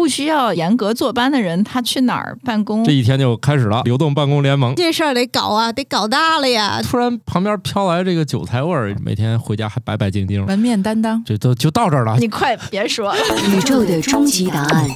[0.00, 2.82] 不需要严格坐班的人，他去哪儿办公？
[2.82, 4.74] 这一天就开始了，流动办公联盟。
[4.74, 6.80] 这事儿得搞啊，得搞大了呀！
[6.82, 10.42] 突然旁边飘来这个韭菜味儿，每天回家还白白净净。
[10.46, 12.16] 门面担当，这都就到这儿了。
[12.18, 13.20] 你快别说了。
[13.54, 14.88] 宇宙的终极答案，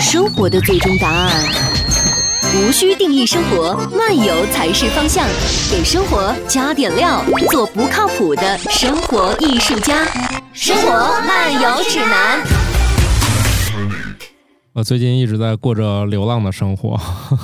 [0.00, 1.30] 生活的最终答案。
[2.56, 5.24] 无需定义生活，漫游才是方向。
[5.70, 10.04] 给生活加点料，做不靠谱的生活艺术家。
[10.52, 10.90] 生活
[11.24, 12.69] 漫游指南。
[14.72, 16.98] 我最近一直在过着流浪的生活，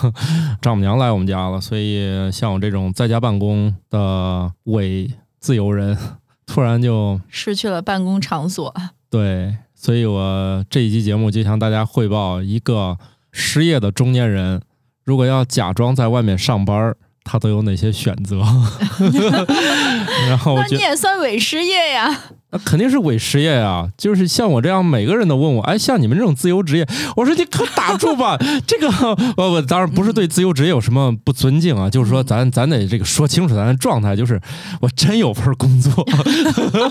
[0.63, 5.99] 丈母娘来我们家了，所以像我这种在家办公的伪自由人，
[6.47, 8.73] 突然就失去了办公场所。
[9.11, 12.97] 对，所以我这一期节目就向大家汇报一个
[13.33, 14.63] 失业的中年人。
[15.05, 18.39] 如果要假装在外面上班，他都有哪些选择？
[20.29, 22.23] 然后那你也算伪失业呀。
[22.57, 23.89] 那肯定是伪失业啊！
[23.99, 28.39] 就是像我这样，每个人都问我，哎，像你们这种自由职业，我说你可打住吧。
[28.67, 28.89] 这个，
[29.37, 34.41] 我我当然不是对自由职业有什么不尊敬啊，就是说咱咱得这个说清楚咱的状态，就是
[34.81, 35.93] 我真有份工作。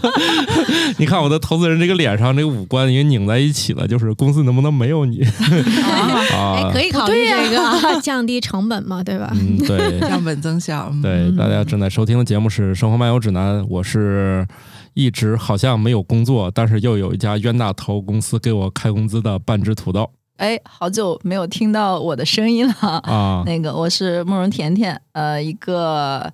[0.97, 5.23] 你看我的投资人这个脸上这个五官已经拧在一起了，就是公司能不能没有你？
[6.33, 9.31] 啊，可以考虑这个 降低成本嘛，对吧？
[9.33, 10.91] 嗯，对，降本增效。
[11.01, 14.45] 对，大家正在收听的节目是《生活漫游指南》，我是。
[14.95, 20.09] 一直好像没有工作，但是又有一家冤大头公司给我开工资的半只土豆。
[20.37, 23.43] 哎，好久没有听到我的声音了啊！
[23.47, 26.29] 那个我是慕容甜甜，呃，一个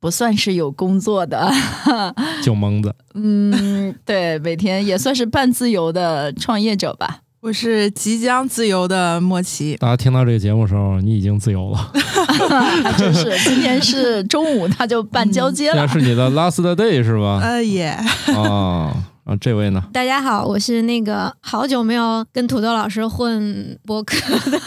[0.00, 1.50] 不算是有工作的
[2.44, 2.94] 酒蒙子。
[3.14, 7.20] 嗯，对，每天也算是半自由的创业者吧。
[7.44, 9.76] 我是即将自由的莫奇。
[9.76, 11.92] 大家听到这个节目的时候，你已经自由了。
[12.96, 15.86] 真是，今天是中午，他就办交接了。
[15.86, 17.40] 今天是你的 last day 是吧？
[17.42, 17.88] 呃，也。
[18.34, 19.84] 啊啊，这位呢？
[19.92, 24.16] 大家好，我是那个好久没有跟土豆老师混播客
[24.50, 24.58] 的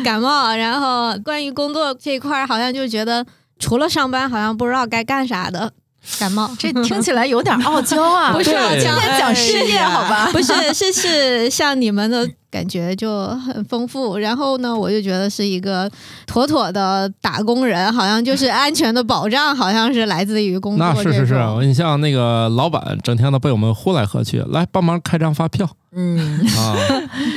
[0.04, 0.54] 感冒。
[0.54, 3.24] 然后关于工作这一块，好像就觉得
[3.58, 5.72] 除了上班，好像不知道该干啥的。
[6.18, 8.32] 感冒， 这听起来有点傲娇啊！
[8.32, 10.28] 不是傲娇，讲事业好吧？
[10.32, 12.28] 不是，是是像你们的。
[12.54, 15.90] 感觉就很丰富，然后呢，我就觉得是一个
[16.24, 20.86] 妥妥的打工人，好像就是安全的保障，好像是来自于工作。
[20.86, 26.46] 那是是是，你像那个老板，整天都被我们呼来喝去，来帮忙开张发票，嗯。
[26.56, 26.76] 啊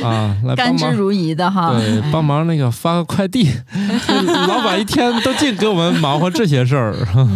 [0.05, 3.49] 啊，来甘之如饴的哈，对，帮忙那个发个快递，
[4.47, 6.95] 老板一天都净给我们忙活这些事儿，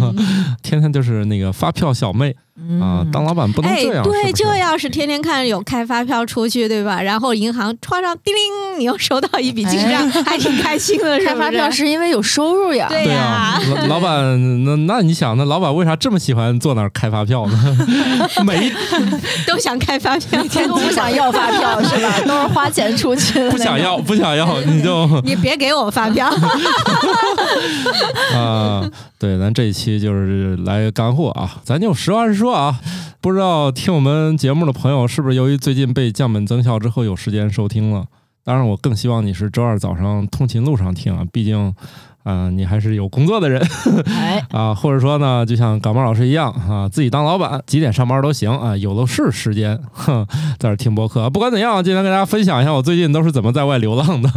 [0.62, 2.36] 天天就是那个发票小妹。
[2.80, 4.04] 啊，当老板不能这样。
[4.04, 7.02] 对，这要是天天看有开发票出去，对吧？
[7.02, 11.18] 然后银行窗上叮铃，你又收到一笔进账， 还挺开心的。
[11.20, 12.88] 开发票是因为有收入呀。
[12.90, 14.22] 对呀，老板，
[14.66, 17.78] 那那你想，那老板为啥这么喜欢坐那儿开发票呢？
[18.46, 18.72] 每
[19.48, 22.20] 都想开发票，天都不想要发票是吧？
[22.28, 23.50] 都是花钱出去的。
[23.50, 26.30] 不想要，不想要，你就你别给我发票。
[28.36, 28.84] 啊，
[29.18, 32.41] 对，咱这一期就是来干货啊，咱就实话实说。
[32.50, 32.80] 啊，
[33.22, 38.06] 不知道听我们节目的朋友是不是由于最近被降本增效之后有时间收听了？
[38.44, 41.76] 当然，我更希望你是周二早上通勤路上听啊，毕竟，
[42.24, 43.62] 啊，你还是有工作的人，
[44.08, 50.26] 哎， 啊，或者说呢，就像感冒老师一样啊，自己当老板，几点上班都行啊，有的是时间，哼，
[50.58, 51.30] 在这听播客。
[51.30, 54.28] 不管怎样，今天跟大家分享一下我最近都是怎么在外流浪的。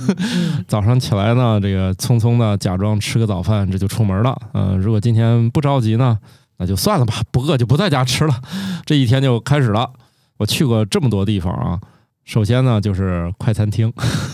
[0.66, 4.34] 早上起来呢，这个匆匆的假装吃个早饭，这就出门了。
[4.54, 6.18] 嗯，如果今天不着急呢？
[6.62, 8.40] 那就算了吧，不饿就不在家吃了。
[8.86, 9.90] 这一天就开始了。
[10.36, 11.80] 我去过这么多地方啊，
[12.24, 13.92] 首先呢就是快餐厅，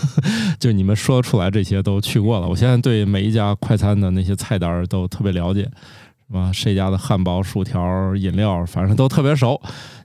[0.59, 2.47] 就你们说出来这些都去过了。
[2.47, 9.59] 我现在对每一家快餐的那些菜单都特别了解，什么谁家的汉堡、薯条、饮料，反正都特别熟。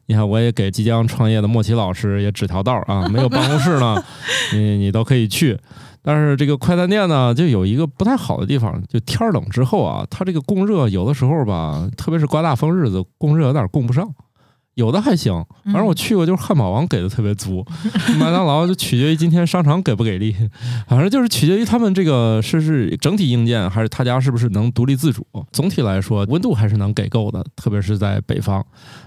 [0.07, 4.03] 你看，我也给即将创业的莫奇老师也指条道啊，没有办公室呢，
[4.55, 5.59] 你你都可以去。
[6.07, 14.07] 但是这个快餐店呢，就有一个不太好的地方，就天冷之后啊，它这个供热有的时候吧，特别是刮大风日子，供热有点供不上。
[14.75, 15.33] 有的还行，
[15.65, 17.65] 反正我去过，就是汉堡王给的特别足，
[18.19, 20.35] 麦当劳就取决于今天商场给不给力，
[20.89, 25.27] 反正就是取决于他们这个是是整体硬件还是他家是不是能独立自主。
[25.53, 28.65] 总体来说，温度还是能给够的，特别是在北方。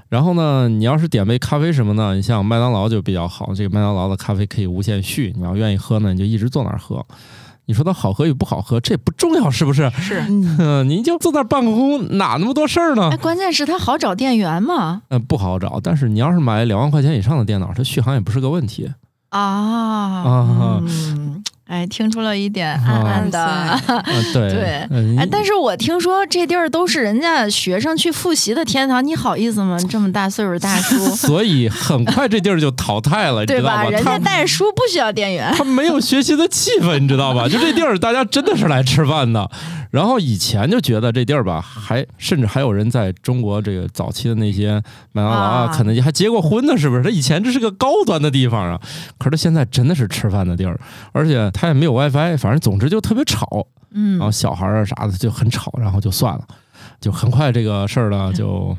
[0.09, 7.05] 然后呢，你要是点杯咖啡什么的，你像麦当劳就比较好，这个麦当劳的咖啡可以无限续，你要愿意喝呢，你就一直坐那儿喝。
[7.67, 9.89] 你说它好喝与不好喝，这也不重要，是不是？
[9.99, 10.25] 是，
[10.57, 13.09] 嗯，您就坐那办公，哪那么多事儿呢？
[13.11, 15.03] 哎，关键是它好找电源吗？
[15.09, 15.79] 嗯，不好找。
[15.83, 18.91] 但是你要是买两万块钱以上的电脑，它续航也不是个问题
[19.29, 20.81] 啊啊。
[21.67, 23.39] 哎，听出了一点暗暗的。
[23.43, 23.77] 啊，
[24.33, 29.77] 对对嗯哎，但是我听说这地儿都是人家学生去复习的天堂，你好意思吗？
[29.89, 33.83] 这么大岁数大叔， 所以很快这地儿就淘汰了，你对吧？
[33.85, 33.97] 知道吧？
[33.97, 35.53] 人家带着书不需要店员。
[35.57, 37.47] 他没有学习的气氛，你知道吧？
[37.49, 39.49] 就这地儿，大家真的是来吃饭的。
[39.91, 44.81] 然后以前就觉得这地儿吧，还甚至还有人在中国这个早期的那些
[45.11, 47.03] 麦当劳啊、啊肯德基还结过婚呢，是不是？
[47.03, 48.79] 他以前这是个高端的地方啊，
[49.17, 50.79] 可是他现在真的是吃饭的地儿，
[51.11, 56.45] 而且他也没有 WiFi，反正总之就特别吵，嗯然后小孩儿啊啥的就很吵，然后就算了，
[56.99, 58.75] 就很快这个事儿呢 就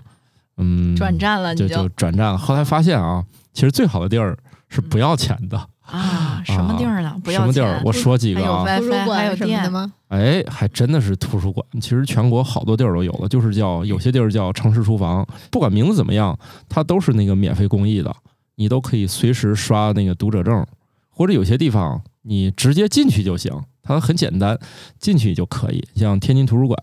[0.56, 2.38] 嗯转战了，就就转战了。
[2.38, 3.24] 后来发现啊，
[3.54, 4.36] 其实最好的地儿
[4.68, 5.60] 是不要钱的。
[5.90, 7.16] 啊，什么地儿呢？
[7.24, 7.80] 不要什么地儿？
[7.84, 9.72] 我说几还有个啊，WiFi，图书还有馆什么的店。
[9.72, 9.92] 吗？
[10.08, 11.66] 哎，还真的是图书馆。
[11.80, 16.38] 其实全国好多地儿都有了，就是叫有些地儿叫城市厨房，不管名字怎么样，
[16.68, 18.14] 它都是那个免费公益的，
[18.56, 20.66] 你都可以随时刷那个读者证，
[21.10, 23.52] 或者有些地方你直接进去就行，
[23.82, 24.58] 它很简单，
[24.98, 25.82] 进去就可以。
[25.94, 26.78] 像天津图书馆，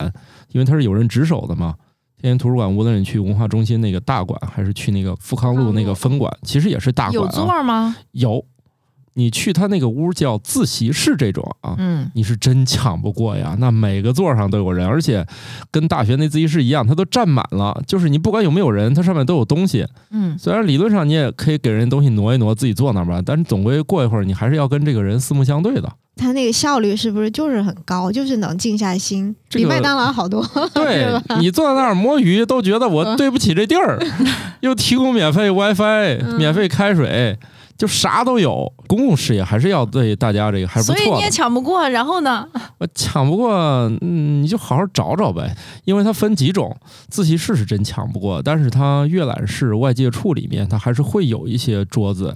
[0.50, 1.76] 因为它是有人值守的嘛。
[2.18, 7.30] 天津图书馆，无论你去文化中心那个大馆，还是去那个富康路那个分馆，其实也是大馆、有啊。
[7.30, 7.96] 座吗？
[8.12, 8.44] 有，
[9.18, 13.56] 你去他那个屋叫自习室这种啊，嗯，你是真抢不过呀！
[13.60, 15.26] 那每个座上都有人，而且
[15.72, 17.82] 跟大学那自习室一样，它都占满了。
[17.88, 19.86] 就是你不管有没有人，它上面都有东西。
[20.12, 25.90] 嗯，虽然理论上你也可以给人东西挪一挪，自己坐那儿吧，但是总归过一会儿你还是要跟这个人四目相对的。
[26.18, 30.42] 它那个效率是不是就是很高，就是能静下心，这个比麦当劳好多。
[30.74, 31.08] 对
[31.42, 34.00] 你坐在那儿摸鱼，都觉得我对不起这地儿，
[34.62, 37.38] 又提供免费 WiFi、嗯免费开水，
[37.78, 38.72] 就啥都有。
[38.88, 41.10] 公共事业还是要对大家这个还是不错的。
[41.10, 41.90] 所以你也抢不过。
[41.90, 42.48] 然后呢？
[42.78, 43.54] 我抢不过，
[44.02, 45.56] 嗯，你就好好找找呗，
[45.86, 46.76] 因为它分几种，
[47.10, 52.36] 自习室是真抢不过，但是它阅览室、外界处里面，它还是会有一些桌子，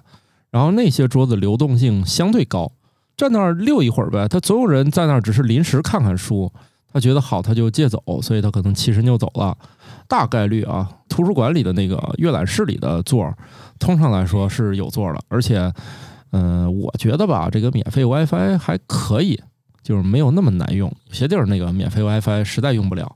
[0.50, 2.72] 然后那些桌子流动性相对高，
[3.16, 4.28] 站那儿溜一会儿呗。
[4.28, 6.52] 他总有人在那儿只是临时看看书，
[6.92, 9.56] 他觉得好他就借走，所以他可能起身就走了。
[10.10, 13.38] 大概率啊，图书馆里的那个阅览室里的座儿，
[13.80, 15.72] 通常来说是有座儿的，而且，
[16.32, 19.40] 嗯、我觉得吧，这个免费 WiFi 还可以。
[19.82, 20.92] 就是没有那么难用。
[21.08, 23.16] 有些地儿那个免费 WiFi 实在用不了。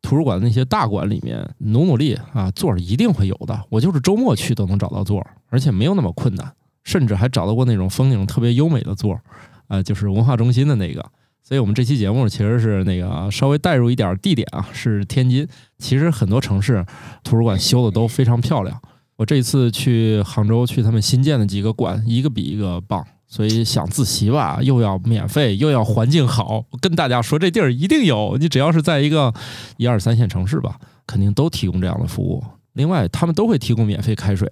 [0.00, 3.60] 图书馆那些大馆里面努努力啊，座儿一定会有的。
[3.68, 6.52] 我就是周末去都能找到座儿，而且没有那么困难，
[6.84, 9.20] 甚至还找到过那种风景特别优美的座儿，
[9.66, 11.04] 啊，就是文化中心的那个。
[11.46, 15.46] 所以我们这期节目其实是那个稍微带入一点地点啊，是天津。
[15.78, 16.84] 其实很多城市
[17.22, 18.80] 图书馆修的都非常漂亮。
[19.16, 23.06] 我这一次去杭州，去他们新建的几个馆，一个比一个棒。
[23.26, 26.64] 所以想自习吧，又要免费，又要环境好。
[26.70, 28.36] 我跟大家说，这地儿一定有。
[28.38, 29.32] 你只要是在一个
[29.76, 30.76] 一二三线城市吧，
[31.06, 32.42] 肯定都提供这样的服务。
[32.74, 34.48] 另外，他们都会提供免费开水，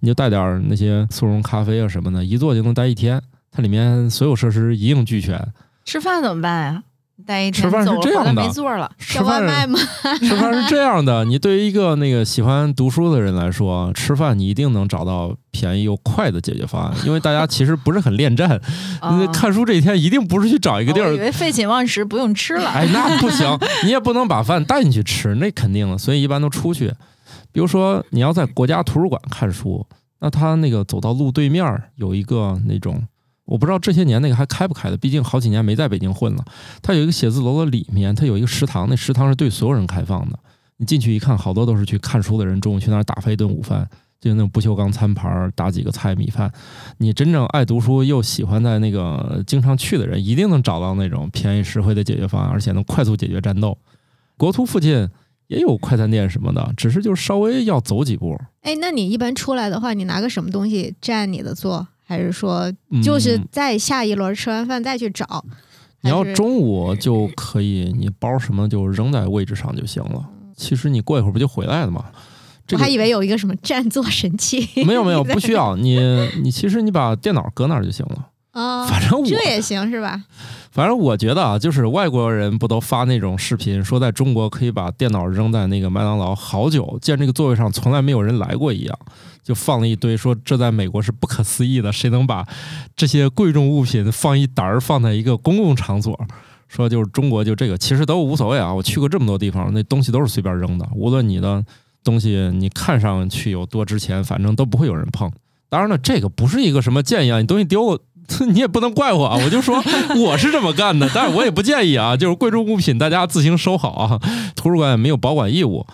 [0.00, 3.20] 你就带点那些速溶咖啡啊什么的，一坐就能待一天。
[3.50, 5.40] 它里面所有设施一应俱全。
[5.86, 6.82] 吃饭怎么办呀？
[7.26, 8.92] 待一天吃饭是这样的没座了。
[9.20, 9.78] 外饭卖吗？
[10.20, 18.60] 吃饭是这样的，你对于一个那个喜欢读书的人来说，吃饭你一定能找到便宜又快的解决方案，因为大家其实不是很恋战。
[19.32, 22.68] 看书这一天一定不是去找一个地儿我以为废寝忘食不用吃了。
[22.68, 25.96] 哎，那不行， 你也不能把饭带进去吃，那肯定的。
[25.96, 26.92] 所以一般都出去。
[27.50, 29.86] 比如说，你要在国家图书馆看书，
[30.20, 33.02] 那他那个走到路对面儿有一个那种，
[33.46, 36.44] 我不知道这些年那个还开不开的，毕竟好几年没在北京混了。
[36.82, 40.38] 它有一个写字楼的里面，它有一个食堂，那食堂是对所有人开放的。
[40.76, 43.88] 你进去一看，好多都是去看书的人，中午去那儿打发一顿午饭，
[44.20, 46.52] 就那种不锈钢餐盘儿，打几个菜米饭。
[46.98, 53.78] 你真正爱读书又喜欢在那个经常去的人，一定能找到那种便宜实惠的解决方案，而且能快速解决战斗。
[54.36, 55.08] 国图附近
[55.46, 58.38] 也有快餐店什么的，只是就稍微要走几步。
[58.60, 61.86] 哎，那你一般出来的话，你拿个什么东西占你的座？
[62.06, 65.44] 还是说嗯就是在下一轮吃完饭再去找？
[66.02, 70.24] 你要中午就可以，你包什么就扔在位置上就行了。
[70.56, 72.04] 其实你过一会儿不就回来了吗？
[72.66, 74.68] 这个我还以为有一个什么占座神器。
[74.84, 75.98] 没有没有不需 要，你
[76.42, 78.28] 你其实你把电脑搁那儿就行了。
[78.56, 80.24] 啊，反正我这也行是吧？
[80.72, 88.98] 反正我觉得啊，就是外国人不都发那种视频，说在中国可以把电脑扔在那个麦当劳好久，见这个座位上从来没有人来过一样，
[89.42, 92.46] 就放了一堆，说这在美国是不可思议的，谁能把
[92.96, 96.18] 这些贵重物品放一沓儿放在一个公共场所？
[96.68, 98.72] 说就是中国就这个，其实都无所谓啊。
[98.72, 101.62] 我去过这么多地方，那东西都是随便扔的，无论你的
[102.02, 105.30] 东西你看上去有多值钱，反正都不会有人碰。
[105.68, 108.00] 当然了，这个不是一个什么建议啊，你东西丢了。
[108.48, 109.82] 你也不能怪我啊，我就说
[110.16, 114.20] 我是这么干的，但是我也不建议啊，就是贵重物品大家自行收好啊，
[114.54, 115.86] 图书馆也没有保管义务。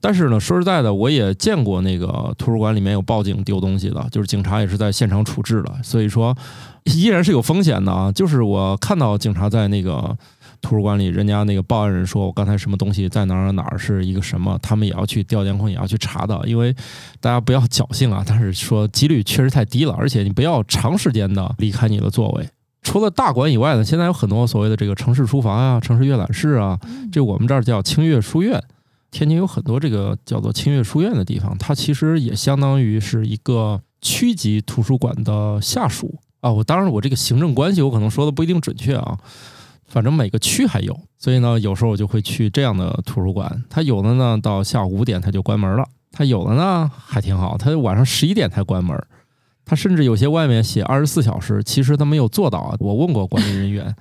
[0.00, 6.36] 但是呢，说实在的，我也见过那个图书馆里面有报警丢东西的，就是警察也是在现场处置的，所以说
[6.84, 8.12] 依然是有风险的啊。
[8.12, 10.14] 就是我看到警察在那个
[10.64, 16.74] 图书馆里，人家那个报案人说我刚才什么东西在哪儿哪儿是一个什么，他们也要去调监控，也要去查的，因为
[17.20, 22.48] 大家不要侥幸啊，但是说几率确实太低了，而且你不要长时间的离开你的座位。
[22.82, 26.78] 除了大馆以外呢，现在有很多所谓的这个城市书房啊、城市阅览室啊，
[27.12, 28.62] 这我们这儿叫清阅书院。
[29.10, 36.50] 天津有很多这个叫做清阅书院的地方，它其实也相当于是一个区级图书馆的下属啊。
[36.50, 39.16] 我当然我这个行政关系我可能说的不一定准确啊，
[39.94, 43.62] 反正每个区还有，所以呢，有时候我就会去这样的图书馆。
[43.70, 49.00] 它有的呢到下午五点它就关门了，它有的呢还挺好，它晚上十一点才关门。
[49.64, 52.74] 它甚至有些外面写二十四小时，其实它没有做到啊。
[52.80, 53.94] 我问过管理人员。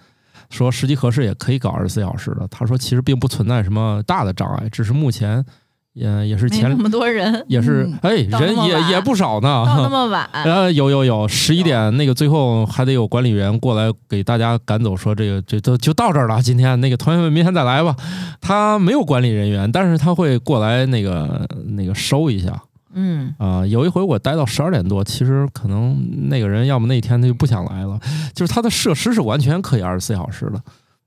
[0.50, 2.48] 说时机合适也可以搞二十四小时的。
[2.48, 5.44] 他说其实并不存在什么大的障碍，只是目前
[5.94, 9.64] 也也是前那么多人，也是哎人也也不少呢。
[9.66, 16.42] 到那 么晚，呃有有有十一点那个最后还得有管理员过来给大家赶走，说这个这都就到这儿了。
[16.42, 17.96] 今天那个同学们明天再来吧。
[18.42, 22.60] 他没有管理人员，但是他会过来那个那个收一下。
[22.96, 28.00] 嗯啊，有一回我待到十二点多，其实可能那个人要么那天他就不想来了，
[28.34, 30.62] 就是他的设施是完全可以二十四小时的。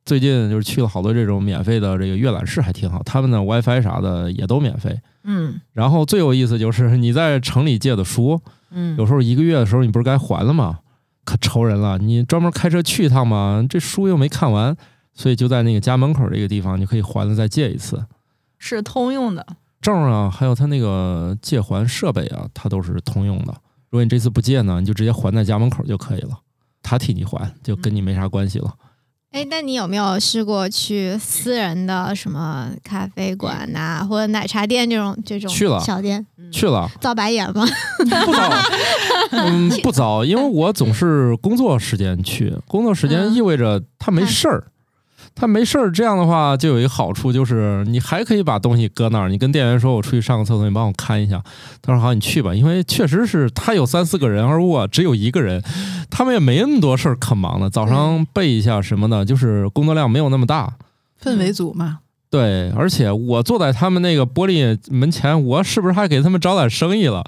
[0.06, 4.98] 最近就是去了好多这种免费的这个阅览室，还挺好，他们的 WiFi 啥的也都免费。
[5.24, 10.78] 嗯，然后最有意思就是你在城里借的书，嗯，有时候一个月的时候你不是该还了吗？
[11.24, 14.76] 可愁人了，你专门开车去一趟嘛，这书又没看完，
[15.12, 18.06] 所以就在那个家门口这个地方，你可以还了再借一次，
[18.58, 19.44] 是通用的。
[19.82, 23.52] 证啊，还有他那个借还设备啊，它都是通用的。
[23.90, 26.38] 如果你这次不借呢，你就直接还在家门口就可以了，
[26.80, 28.72] 他替你还，就跟你没啥关系了。
[29.36, 36.26] 哎，那你有没有试过去私人的什么咖啡馆呐，或者奶茶店这种这种去了小店？
[36.50, 37.66] 去了，遭白眼吗？
[38.24, 38.50] 不遭，
[39.32, 44.68] 嗯，不遭，因为我总是工作时间去，工作时间意味着他没事儿。
[45.38, 49.28] 他没事儿，这样的话就有一个好处，就是你还可以把东西搁那儿。
[49.28, 51.42] 你跟店员说：“我出去上个厕所，你帮我看一下。”
[51.82, 55.62] 他说：“好，你去吧。”因为确实是他有三四个人，而我只有一个人，
[56.10, 57.68] 他们也没那么多事儿可忙的。
[57.68, 60.72] 早上背一下什么的，就是工作量没有那么大。
[61.22, 61.98] 氛围组嘛，
[62.30, 67.24] 对，而且我坐在他们那个玻璃门前，我是不是还给他们找点生意了？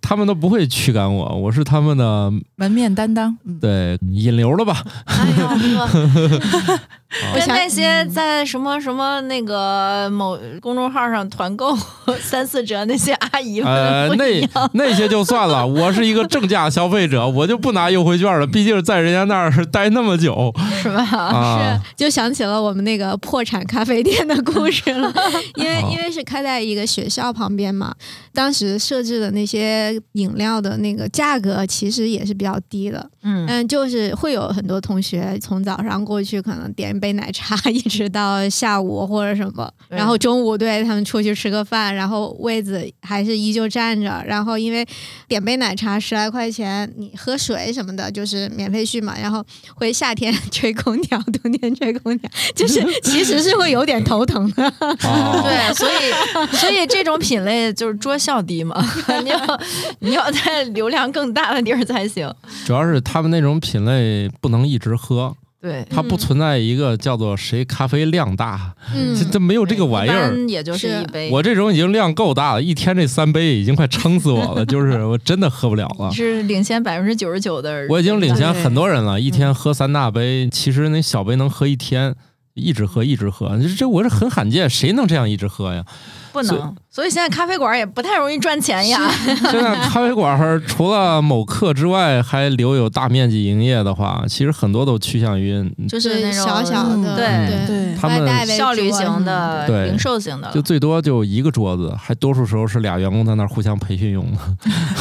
[0.00, 3.36] 他们都不会驱赶我，我是他们的门面担当。
[3.44, 4.82] 嗯，对引流了吧？
[5.04, 5.46] 哎呦，
[5.84, 11.76] 啊跟那些在什么什么那个某公众号上团购
[12.20, 14.24] 三四折那些阿姨呃，那，
[14.72, 18.46] 那些就算了，我是一个正价消费者，我就不拿优惠券了。
[18.46, 21.02] 毕竟在人家那儿 待那么久是吧？
[21.02, 25.12] 啊，就想起了我们那个破产咖啡店的故事了，
[25.56, 27.94] 因为哦因为是开在一个学校旁边嘛，
[28.32, 33.46] 当时设置的那些饮料的那个价格其实也是比较低的，嗯。
[33.48, 44.86] 嗯，就是会有很多同学从早上过去，可能点一杯奶茶，一直到下午或者什么，然后中午对他们出去吃个饭，然后位子还是依旧站着，然后因为
[45.26, 49.42] 点杯奶茶十来块钱，你喝水什么的就是免费续嘛，然后
[49.74, 54.62] 会夏天 吹空调，冬天吹空调，就是其实是会有点头疼的。
[55.02, 58.76] 哦对， 所以所以这种品类就是桌效低嘛，
[59.24, 59.60] 你要
[60.00, 62.32] 你要在流量更大的地儿才行。
[62.64, 70.30] 主要是他们那种品类不能一直喝，对，它不存在一个叫做谁咖啡量大，嗯这这没有这个玩意一儿。
[70.30, 71.30] 般也就是是一杯。
[71.32, 76.12] 我这种已经量够大了，一天这三杯已经快撑死我了，就是我真的喝不了了。
[76.12, 82.14] 是领先百分之九十九的人，我已经领先很多人了，一嗯天喝三大杯，其实那小杯能喝一天，
[82.58, 85.84] 一直喝一直喝，这这我是很罕见，谁能这样一直喝呀？
[86.30, 89.10] 不能，所以现在咖啡馆也不太容易赚钱呀。
[89.24, 97.66] 现在咖啡馆除了某客之外，还留有大面积营业的话，其实很多都趋向于就是那种小小的，对对。
[97.66, 99.86] 对他们外带效率型的、对。
[99.86, 104.24] 零售型的，就最多就一个桌子，还多数时候是俩员工在那儿互相培训用。
[104.30, 104.38] 的。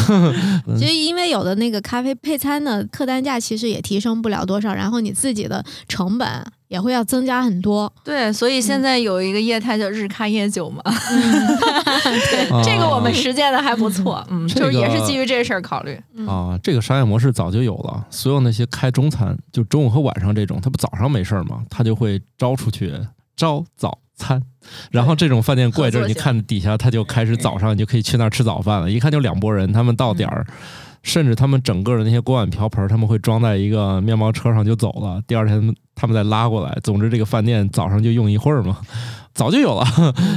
[0.79, 6.27] 其实因为有的那个咖啡配餐的客单价其实也提升不了多少，然后你自己的成本
[6.67, 7.91] 也会要增加很多。
[8.03, 15.99] 对，所以现在有一个业态叫日咖夜酒嘛， 对这个我们实践的还不错，嗯，这就是也是基于这事儿考虑。
[16.27, 18.05] 啊，这个商业模式早就有了。
[18.09, 21.63] 所有那些开中餐，就中午和晚上这种，他不早上没事儿吗？
[21.69, 22.93] 他就会招出去
[23.35, 24.41] 招早餐，
[24.91, 28.89] 然后这种饭店过一阵儿，你看底下他就开始早上你就可以去那儿吃早饭了。
[28.89, 30.45] 一看就两拨人，他们到点儿。
[31.07, 35.21] 甚至他们整个的那些锅碗瓢盆儿，他们会装在一个面包车上就走了。
[35.25, 36.77] 第二天他们再拉过来。
[36.83, 38.77] 总之，这个饭店早上就用一会儿嘛。
[39.33, 39.85] 早就有了。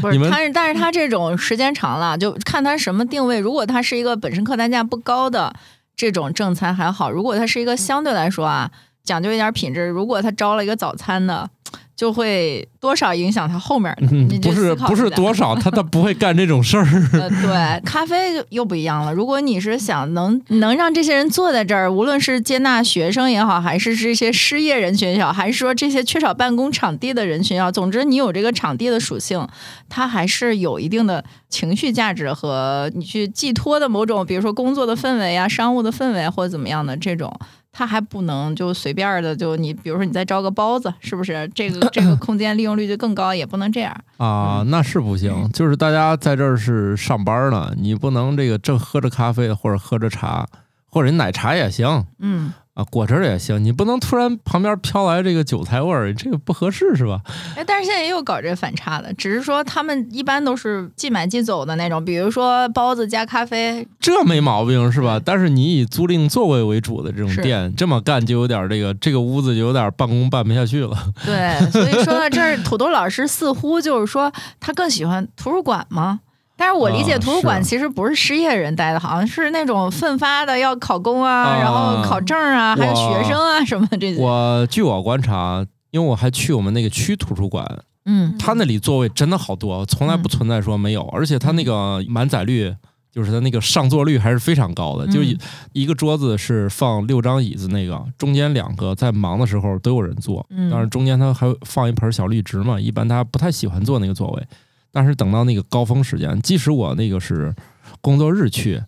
[0.01, 3.41] 不是他是，但是他这种时间长了，就看他什么定位。
[3.41, 5.53] 如果他是一个本身客单价不高的
[5.97, 8.71] 这种正餐还好，如果他是一个相对来说啊
[9.11, 11.51] 讲究一点品质，如果他招了一个早餐的，
[11.97, 14.39] 就会多少影响他后面的。
[14.39, 16.85] 不是不是多少， 他他不会干这种事儿。
[17.15, 19.13] 呃，对，咖啡又不一样了。
[19.13, 29.45] 如果你是想能能让这些人坐在这儿，无论是接纳学生也好，还是这些失业人群也好，还是说这些缺少办公场地的人群也好，总之你有这个场地的属性，
[29.89, 37.37] 它还是有一定的情绪价值和你去寄托的某种，比如说工作的氛围啊、商务的氛围或者怎么样的这种。
[37.73, 43.35] 它还不能就随便的就你，比如说你再招个包子，是不是这个 这个空间利用率就更高？
[43.35, 43.97] 也不能这样。
[44.17, 45.49] 啊，那是不行。
[45.53, 50.47] 就是大家在这儿是上班呢，你不能这个正喝着咖啡或者喝着茶，
[50.89, 57.21] 或者你奶茶也行嗯，啊，果汁儿也行，你不能突然旁边飘来这个韭菜味儿，这个不合适是吧？
[57.55, 65.21] 哎，但是现在也有搞这反差的，只是说他们一般都是即买即走的那种，比如说包子加咖啡，这没毛病是吧？
[65.23, 70.97] 但是你以租赁座位为主的这种店，这么干就有点这个这个屋子就有点办公办不下去了。
[71.27, 76.21] 对，所以说到这儿，土豆老师似乎就是说他更喜欢图书馆吗？
[76.61, 81.59] 但是我理解啊图书馆其实不是失业人待的，好像是那种奋发的要考公啊，啊。
[81.59, 84.21] 然后考证啊，还有学生啊什么这些。
[84.21, 87.67] 我据我观察，因为我还去我们那个区图书馆，
[88.05, 88.37] 嗯。
[88.39, 92.77] 他那里座位真的好多，从来不存在说没有，而且他那个满载率。
[93.13, 95.11] 就是他那个上座率还是非常高的，嗯。
[95.11, 95.37] 就一
[95.73, 100.71] 一个桌子是放六张椅子，那个中间两个在忙的时候都有人坐，嗯。
[100.71, 104.47] 当然中间他还放一盆小绿植嘛，一般他不太喜欢坐那个座位，
[104.93, 107.55] 但是等到那个高峰时间，即使我那个是
[108.01, 108.83] 工作日去，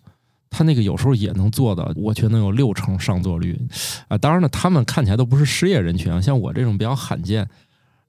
[0.49, 3.59] 他那个有时候也能做的，我觉得能有六成上座率
[4.07, 4.17] 啊。
[4.17, 7.47] 当然了，他们看起来都不是失业人群啊，像我这种比较罕见，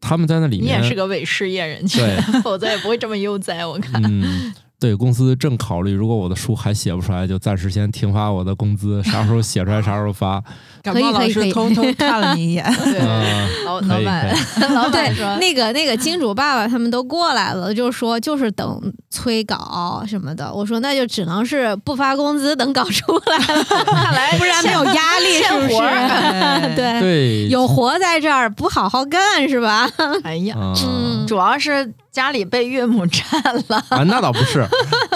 [0.00, 3.64] 他们在那里面你也是个伪失业人群对， 否则也不会这么悠哉。
[3.64, 10.42] 我看，嗯，对公司正考虑，如果我的书还写不出来，就暂时先停发我的工资，啥时候写出来啥时候发。
[10.84, 14.36] 感冒老可以可以师偷偷看了你一眼， 对，嗯，老老板
[14.74, 20.52] 老板对说，那个那个金主爸爸他们都过来了，就说就是等催稿什么的。
[20.52, 29.88] 我说那就只能是不发工资，等稿出来了， 看来不然没有压力，是不是对，对，有活在这儿，不好好干是吧？
[30.23, 30.54] 哎呀，
[30.86, 33.25] 嗯主要是家里被岳母占
[33.68, 33.82] 了。
[33.88, 34.66] 啊，那倒不是，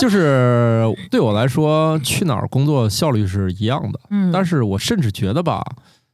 [0.01, 4.01] 就是对我来说，去哪儿工作效率是一样的。
[4.11, 5.58] 嗯但是我甚至觉得吧，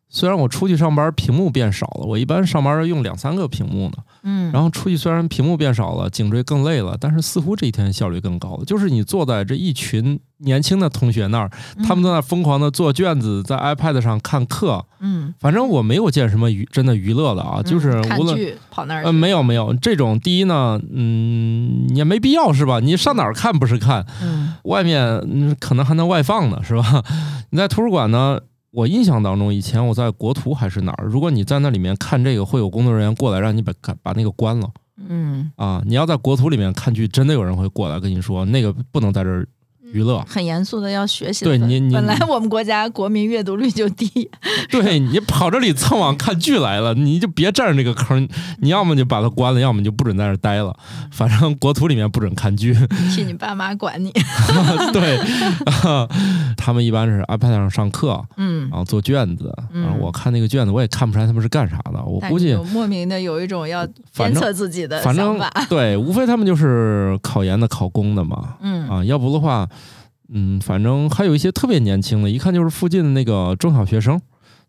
[0.09, 3.95] 虽然我出去上班屏幕变少了，我一般上班用两三个屏幕呢。
[4.23, 8.65] 嗯然后出去虽然屏幕变少了，颈椎更累了，但是似乎这一天效率更高了。
[8.65, 11.51] 就是你坐在这一群年轻的同学那儿，
[11.83, 14.85] 他们在那疯狂的做卷子，在 iPad 上看课。
[15.01, 20.21] 嗯，反正我没有见什么娱真的娱乐的啊，就是无论剧跑那儿嗯，呃，没有没有这种。
[20.21, 22.79] 第一呢，嗯，也没必要是吧？
[22.79, 24.07] 你上哪儿看不是看？
[24.23, 27.03] 嗯外面嗯可能还能外放呢，是吧？
[27.51, 28.41] 你在图书馆呢，
[28.75, 35.81] 我印象当中，以前我在国图还是哪儿，如果你在那里面看这个，会有工作人员过来让你把把那个关了嗯，啊。
[35.87, 39.47] 你要在国图里面看剧，真的有人会过来跟你说，那个不能在这儿
[39.95, 40.21] 娱乐。
[40.29, 41.45] 很严肃的要学习。
[41.45, 44.29] 对你你本来我们国家国民阅读率就低，
[44.69, 48.29] 对你跑这里蹭网看剧来了，你就别占着这个坑，
[48.59, 50.77] 你要么就把它关了，要么你就不准在这待了。
[51.13, 52.75] 反正国土里面不准看剧。
[53.15, 54.13] 替你爸妈管你。
[54.93, 55.19] 对，
[56.59, 59.55] 他们一般是 iPad 上上课，嗯然，后做卷子。
[59.73, 62.03] 嗯我看那个卷子，我也看不出来他们是干啥的。
[62.05, 65.39] 我估计莫名的有一种要监测自己的反正。
[65.69, 68.55] 对，无非他们就是考研的、考公的嘛。
[68.61, 69.69] 嗯啊，要不的话，
[70.29, 74.21] 嗯，反正还有一些特别年轻的，一看就是附近的那个中小学生，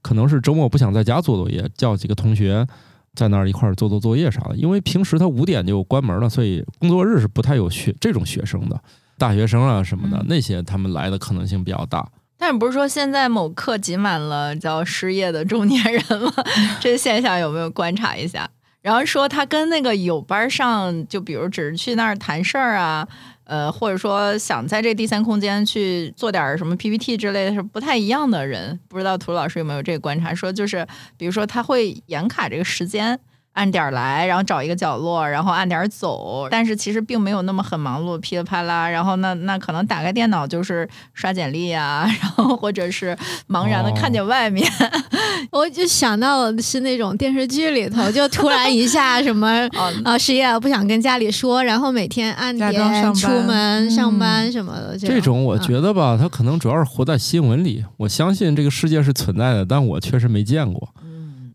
[0.01, 2.67] 可能是周末不想在家做作业，叫几个同学
[3.15, 4.55] 在那儿一块儿做做作业啥的。
[4.55, 8.79] 因为平时他五点就关门了，所以工作日是不太有学这种学生的。
[9.17, 12.05] 大学生啊什么的，嗯那些他们来的可能性比较大。
[12.37, 16.33] 但是不是说现在某课挤满了叫失业的中年人吗？
[16.81, 18.49] 这现象有没有观察一下？
[18.81, 23.07] 然后说他跟那个有班上，就比如只是去那儿谈事儿啊，
[23.45, 28.79] 呃，或者说想在这第三空间去做点什么 PPT 之类的，是不太一样的人。
[28.87, 30.33] 不知道涂老师有没有这个观察？
[30.35, 30.85] 说就是，
[31.17, 33.19] 比如说他会延卡这个时间。
[33.55, 36.47] 按点儿来，然后找一个角落，然后按点儿走。
[36.51, 38.87] 但是其实并没有那么很忙碌，噼里啪啦。
[38.89, 43.17] 然后那那可能打开电脑就是刷简历啊，然后或者是
[43.49, 44.69] 茫然的看见外面。
[45.51, 52.73] 我就想到的是那种电视剧里头，就突然一下什么 哦，啊失业了不想跟家里说，然后每天按点
[53.13, 54.97] 出门嗯上班什么的。
[54.97, 57.85] 这种我觉得吧，他可能主要是活在新闻里。
[57.97, 60.89] 我相信这个世界是存在的，但我确实没见过。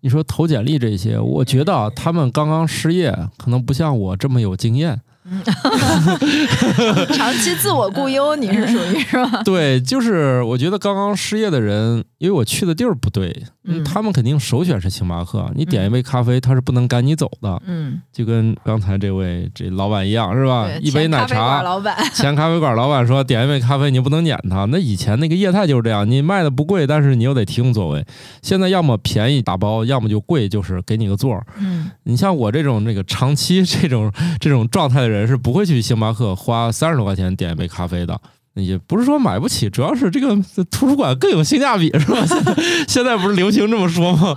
[0.03, 5.01] 你说投简历这些，我觉得啊他们刚刚失业，可能不像我这么有经验。
[7.15, 9.43] 长期自我雇佣，你是属于是吧？
[9.45, 15.51] 对，就是我觉得刚刚失业的人，因为我去的地儿不对，嗯他们肯定首选是星巴克。
[15.55, 20.67] 你点一杯咖啡，他是不能赶你走的，嗯，就跟刚才这位这老板一样，是吧？
[20.67, 24.65] 对一杯奶前咖啡馆茶，老板， 前咖啡馆老板说点一杯咖啡，你不能撵他。
[24.67, 28.05] 那以前那个业态就是这样，你卖的不贵，但是你又得提供座位。
[28.43, 31.45] 现在要么便宜打包，要么就贵，就是给你个座儿。
[31.59, 38.19] 嗯你像我这种这个长期这种这种状态的人，是不会去星巴克花三十多块钱点一杯咖啡的。
[38.55, 40.37] 也不是说买不起，主要是这个
[40.71, 42.27] 图书馆更有性价比，是吧？
[42.27, 42.55] 现 在
[42.89, 44.35] 现在不是流行这么说吗？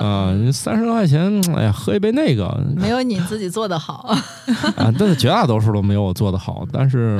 [0.00, 1.20] 嗯，啊，三十多块钱，
[1.54, 4.16] 哎呀，喝一杯那个没有你自己做的好。
[4.76, 6.64] 啊，但是绝大多数都没有我做的好。
[6.72, 7.18] 但是，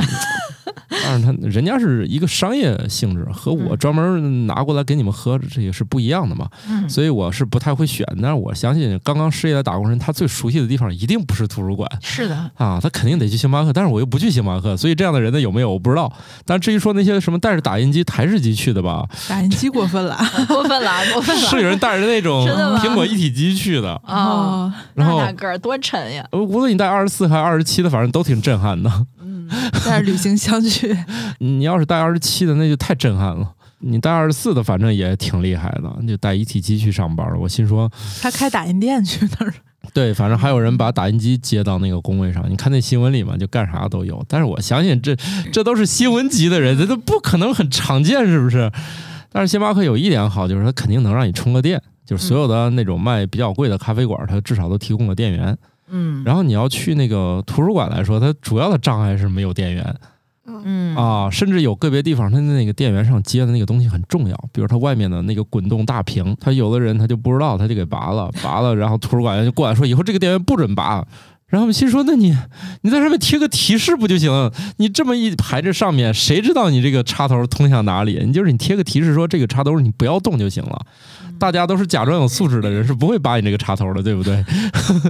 [0.91, 6.49] 但是他人家是一个商业性质，和我专门拿过来给你们喝，这也是不一样的嘛。
[6.69, 16.13] 嗯所以我是不太会选，但是我相信刚刚失业的打工人，他最熟悉的地方一定不是图书馆是的，啊，他肯定得去星巴克，但是我又不去星巴克，所以这样的人呢有没有我不知道。
[16.45, 20.17] 但至于说那些什么带着打印机、台式机去的吧，打印机过分了。
[20.49, 21.43] 过分了，过分了。
[21.49, 22.47] 是有人带着那种
[22.79, 26.27] 苹果一体机去的，哦，然后那大个儿多沉呀！
[26.31, 28.91] 呃无论你带二十四还是二十七的，反正都挺震撼的。
[29.51, 30.97] 嗯，带着旅行箱去，
[31.41, 33.53] 你要是带二十七的，那就太震撼了。
[33.81, 37.39] 你带二十四的，反正也挺厉害的，你就带一体机去上班了。
[37.39, 39.53] 我心说，他开打印店去那儿。
[39.93, 44.25] 对，反正还有人把打印机接到那个工位上，你看那新闻里嘛，就干啥都有。
[44.27, 45.15] 但是我相信这
[45.53, 48.73] 这都是新闻级的人，这都不可能很常见，是不是？
[49.31, 55.57] 但是星巴克有一点好，就是它肯定能让你充个电，就是所有的那种卖比较贵的咖啡馆，它至少都提供了电源。
[55.89, 59.97] 嗯，然后你要去那个图书馆来说，它主要的障碍是没有电源。
[60.49, 71.05] 嗯啊，甚至有个别地方，它那个电源上接的那个东西很重要，比如它外面的那个滚动大屏，他有的人他就不知道，他就给拔了， 拔了，然后图书馆员就过来说，以后这个电源不准拔。
[71.49, 72.37] 然后我们心说，那你
[72.83, 74.53] 你在上面贴个提示不就行了？
[74.79, 78.21] 你这么一排着上面，谁知道你这个插头通向哪里？
[78.25, 80.87] 你就是你贴个提示说这个插头你不要动就行了。
[81.39, 84.45] 大家都是假装有素质的人，是不会拔你这个插头的，对不对？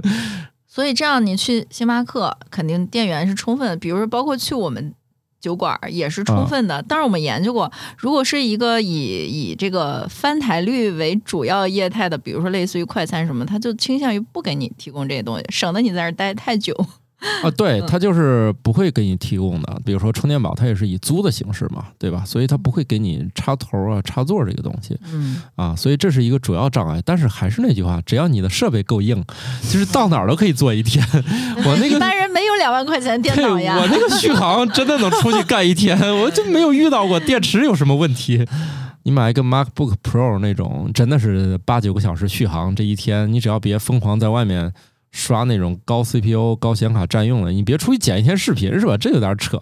[0.77, 4.93] 所以这样你去星巴克，肯定店员是充分的，比如说包括去我们
[5.41, 6.83] 酒馆也是充分的。
[6.83, 16.75] 当然我们研究过，如果是一个以以这个翻台率为主要业态的，比如说类似于快餐什么，他就倾向于不给你提供这些东西，省得你在那儿待太久。
[17.43, 19.81] 啊，对，嗯它就是不会给你提供的。
[19.83, 22.23] 比如说充电宝，它也是以租的形式嘛，对吧？
[22.25, 27.01] 所以它不会给你插头啊、插座这个东西嗯，啊，所以这是一个主要障碍。
[27.03, 29.23] 但是还是那句话，只要你的设备够硬，
[29.63, 31.03] 就是到哪儿都可以坐一天。
[31.65, 31.99] 我那个一个。
[31.99, 33.77] 般人没有两万块钱电对脑呀。
[33.79, 38.45] 我那个续航真的能出去干一天，我就没有遇到过电池有什么问题。
[39.03, 44.73] 你买一个 MacBook Pro 那种，真的是八九个小时续航，这一天你只要别疯狂在外面
[45.11, 48.97] 刷那种高 CPU、高显卡占用的，你别出去剪一天视频是吧？
[48.97, 49.59] 这有点扯。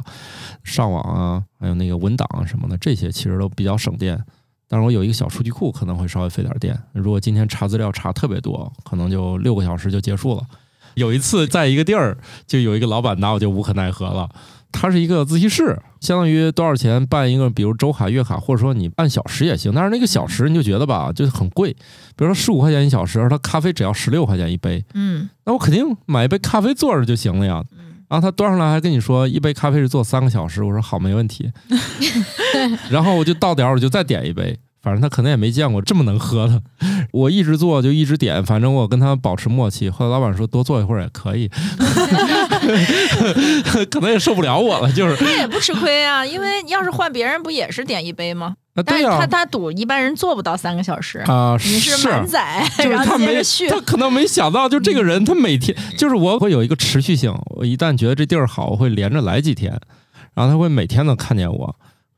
[0.63, 4.19] 上网啊，还有那个文档啊什么的，这些其实都比较省电。
[4.67, 6.75] 但是我有一个小数据库，可能会稍微费点电。
[6.91, 10.43] 如果今天查资料查特别多，可能就六个小时就结束了。
[10.95, 14.27] 有一次在一个地儿，就有一个老板拿我就无可奈何了。
[14.77, 19.71] 它是一个自习室，相当于多少钱办一个，比如周卡、月卡，或者说你按小时也行。
[19.73, 21.71] 但是那个小时你就觉得吧，就是很贵。
[22.17, 27.63] 比如说十五块钱一小时，它咖啡只要十六块钱一杯，嗯那我肯定买一杯咖啡坐着就行了呀。
[27.71, 31.51] 嗯然后他端上来还跟你说一杯咖啡是做三个小时，我说好没问题。
[32.91, 36.61] 然后我就到点儿我就再点一杯，反正他可能也没见过这么能喝的。
[37.11, 39.89] 我一直做就一直点，反正我跟他保持默契。
[39.89, 41.49] 后来老板说多坐一会儿也可以，
[43.89, 48.53] 可能也受不了我了，就是他也不吃亏啊，因为要是换别人，不也是点一杯吗？
[48.75, 52.63] 啊，但是对呀、他他赌一般人做不到三个小时，啊，你是满载，
[53.05, 53.41] 他没。
[53.69, 59.71] 他可能没想到，就这个人他每天就是我会有一个持续性，我一旦觉得这地儿好，我会连着来几天，
[60.35, 61.75] 然后他会每天都看见我。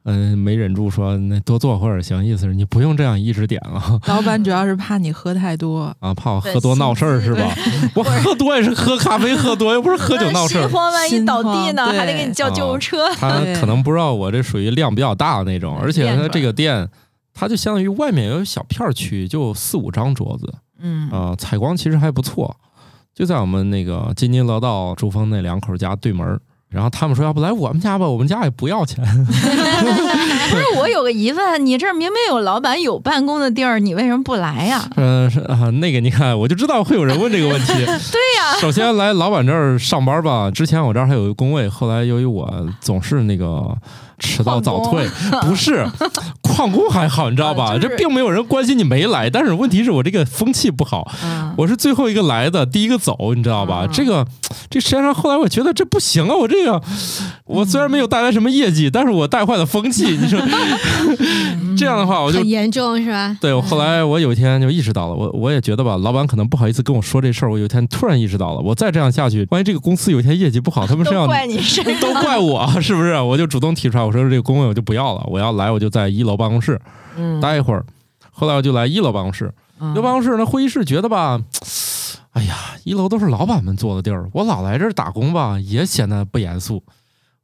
[0.10, 7.54] 嗯，没忍住说那多坐会儿行，意思是你不用这样一直点了 老板主要是怕你喝太多，啊，怕我喝多闹事儿是吧？
[7.94, 10.62] 我喝多也是喝咖啡喝多，又不是喝酒闹事儿。
[10.62, 13.14] 心慌，万一倒地呢，还得给你叫救护车。
[13.16, 16.88] 他可能不知道我这属于量比较大的那种，而且他这个店，
[17.34, 22.56] 它就相当于外面有小片儿区，就四五张桌子，嗯啊、采光其实还不错，
[23.14, 26.40] 就在我们那个津津乐道珠峰那两口家对门儿。
[26.70, 29.04] 然后他们说要不来我们家吧，我们家也不要钱。
[29.06, 34.84] 不 是，我有个疑问，你这儿明明有老板有办公的地儿，你为什么不来呀？
[34.98, 37.74] 嗯、 是啊，那个你看，我就知道会有人问这个问题。
[37.86, 43.76] 对呀，首先来老板这儿上班吧，之前我这儿还有一个工位，后来由于我总是那个
[44.20, 45.08] 迟到早退，
[45.42, 45.88] 不是
[46.58, 47.66] 旷旷工还好，你知道吧？
[47.66, 53.82] 啊就是这并没有人关心你没来，但是问题是我这个风气不好，嗯，我是最后一个来的，第一个走，你知道吧？
[53.84, 54.26] 嗯这个
[54.70, 56.82] 这实际上后来我觉得这不行啊，我这个
[57.46, 60.40] 我虽然没有带来什么业绩，但是我带坏了风气，你说
[61.78, 63.38] 这样的话我就很严重是吧？
[63.40, 67.52] 对，我后来我有一天就意识到了，我我也觉得吧，老板可能不好意思跟我说这事儿。
[67.52, 71.58] 我有一天突然意识到了，我再这样下去，万一这个公司有一天业绩不好，他们是要 怪你。
[72.02, 73.20] 都怪我，是不是？
[73.22, 76.80] 我就主动提出来，我说这个工位我就不要了，我要来我就在一楼办公室
[77.16, 77.86] 嗯，待一会儿。
[78.32, 81.42] 后来我就来一楼办公室，嗯一楼办公室那，会议室觉得吧，
[82.32, 86.84] 哎呀，一楼都是老板们坐的地儿，我老来这儿打工吧，也显得不严肃。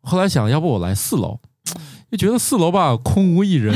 [0.02, 1.40] 后来想，要不我来四楼，
[2.14, 3.74] 又觉得四楼吧空无一人，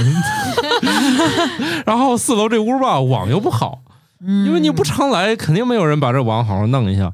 [1.88, 3.80] 然后四楼这屋吧网又不好，
[4.22, 7.12] 嗯因为你不常来，肯定没有人把这网好好弄一下。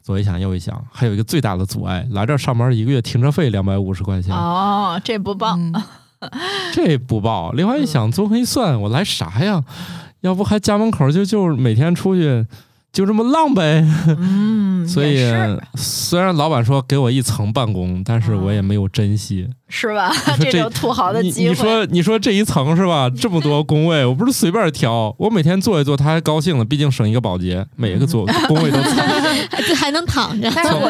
[0.00, 5.74] 左一想右一想，还有一个最大的阻碍，来这儿上班一个月停车费两百五十块钱，哦，这不报，嗯
[6.72, 7.50] 这不报。
[7.50, 9.64] 另外一嗯想，综合一算，我来啥呀？
[10.20, 12.46] 要不还家门口就就每天出去
[12.94, 13.84] 就这么浪呗。
[14.06, 15.18] 嗯，所以
[15.74, 19.46] 虽然老板说给我一层办公，但是我也没有珍惜。
[19.68, 20.12] 是吧？
[20.38, 23.10] 这这种土豪的机会，你说你说这一层是吧？
[23.18, 29.48] 这么多工位，我不是随便挑，我每天坐一坐，他还高兴了，毕竟省一个保洁，每一个座工位都踩。
[29.66, 30.88] 这 还能躺着，但是我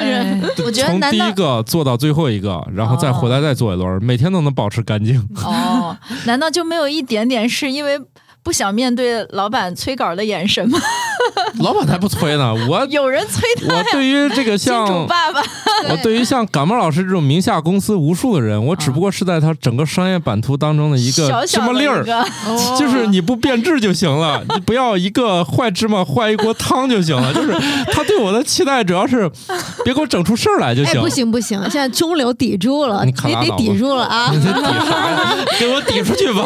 [0.55, 5.27] 对我觉得从第一个做到最后一个，然后再回来再做一轮，每天都能保持干净。
[5.37, 7.99] 哦，难道就没有一点点是因为
[8.45, 10.79] 不想面对老板催稿的眼神吗？
[11.61, 15.41] 老板才不催呢， 我有人催他我对于这个金像主爸爸，
[15.89, 22.05] 我对于像感冒老师这种名下公司无数的人，我只不过是在他整个商业版图当中的一个芝小小的麻粒儿
[22.79, 27.33] 就是你不变质就行了，你不要一个坏芝麻坏一锅汤就行了。
[27.33, 27.53] 就是
[27.93, 29.31] 他对我的期待主要是
[29.85, 31.01] 别给我整出事儿来就哎，行。
[31.01, 34.31] 不行不行，现在中流砥住了，你得得抵住了啊！
[34.33, 35.35] 你得抵啥呀？
[35.59, 36.45] 给我抵出去吧！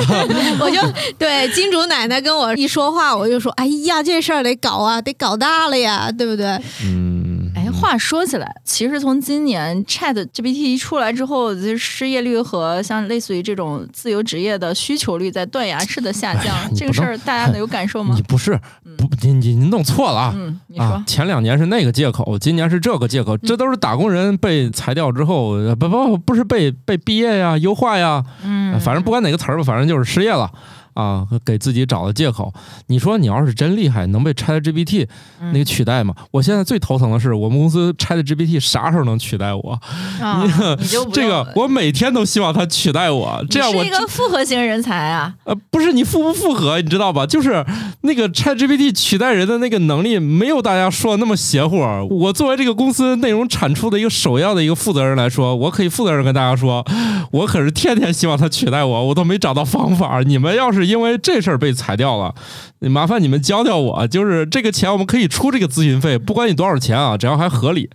[0.61, 0.81] 我就
[1.19, 6.47] 对金主奶奶跟我一说话，我就说：“哎呀，这事儿得搞啊，得搞大了呀，对不对
[6.85, 16.55] 嗯，哎，话说起来，其实从今年 Chat GPT 一出来之后，就是失业率和像类似于这种自由职业的需求率在断崖式的下降。
[16.55, 18.23] 哎这个事儿大家能有感受吗你？
[18.23, 18.59] 不是
[18.97, 20.33] 不你你你弄错了啊！
[20.37, 30.51] 嗯，你说，啊，前两年是那个借口，今年是这个借口，这都是打工人被裁掉之后，呃不不不是被被毕业呀、优化呀，嗯，反正不管哪个词儿吧，反正就是失业了
[30.99, 32.53] 啊，给自己找的借口。
[32.89, 35.07] 你说你要是真厉害，能被 Chat GPT
[35.41, 36.13] 嗯那个取代吗？
[36.33, 39.81] 我现在最头疼的是，我们公司 Chat GPT 啥时候能取代我？
[40.21, 45.33] 啊你这个我每天都希望它取代我，这样我是一个复合型人才啊。
[45.45, 47.25] 呃，不是你复不复合，你知道吧？
[47.25, 47.65] 就是
[48.01, 51.79] 那个 ChatGPT 取代人的那个能力，没有大家说的那么邪乎。
[52.11, 56.85] 我作为这个公司内容产出的一个首要的一个负责人来说，我可以负责任跟大家说，
[57.31, 60.21] 我可是天天希望他取代我，我都没找到方法。
[60.23, 62.35] 你们要是因为这事儿被裁掉了，
[62.81, 67.91] 麻烦你们教教我，就是这个钱我们可以出这个咨询费，不管你多少钱啊，只要还合理。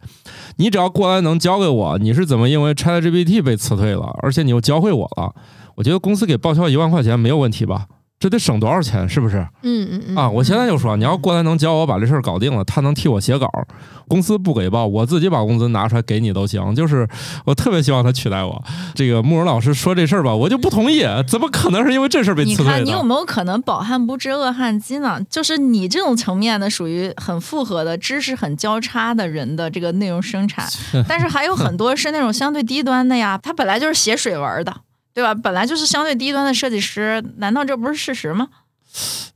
[0.58, 5.34] 你只要过来能教给我，你是怎么因为 ChatGPT 被辞退了，而且你又教会我了，
[5.76, 7.88] 我觉得公司给报销一万块钱没有问题吧？
[8.24, 9.08] 这得省多少钱？
[9.10, 13.50] 是不是？？”嗯嗯嗯啊，我现在就说，你要过来能教我把这事儿搞定了，他能替我写稿，
[14.08, 16.74] 公司不给报，我自己把工资拿出来给你都行。
[16.74, 17.06] 就是
[17.44, 18.64] 我特别希望他取代我。
[18.96, 22.86] 这个慕容老师说这事儿吧，我就不同意，怎么可能是因为这事儿被你看，辞退的？
[22.86, 25.20] 你有没有可能饱汉不知饿汉饥呢？
[25.30, 30.66] 就是你这种层面的，属于很复合的知识很交叉的人的这个内容生产，
[31.10, 34.74] 但是还有很多是那种相对低端的呀，他本来就是写水文的，
[35.14, 35.34] 对吧？
[35.34, 38.50] 本来就是相对低端的设计师，难道这不是事实吗？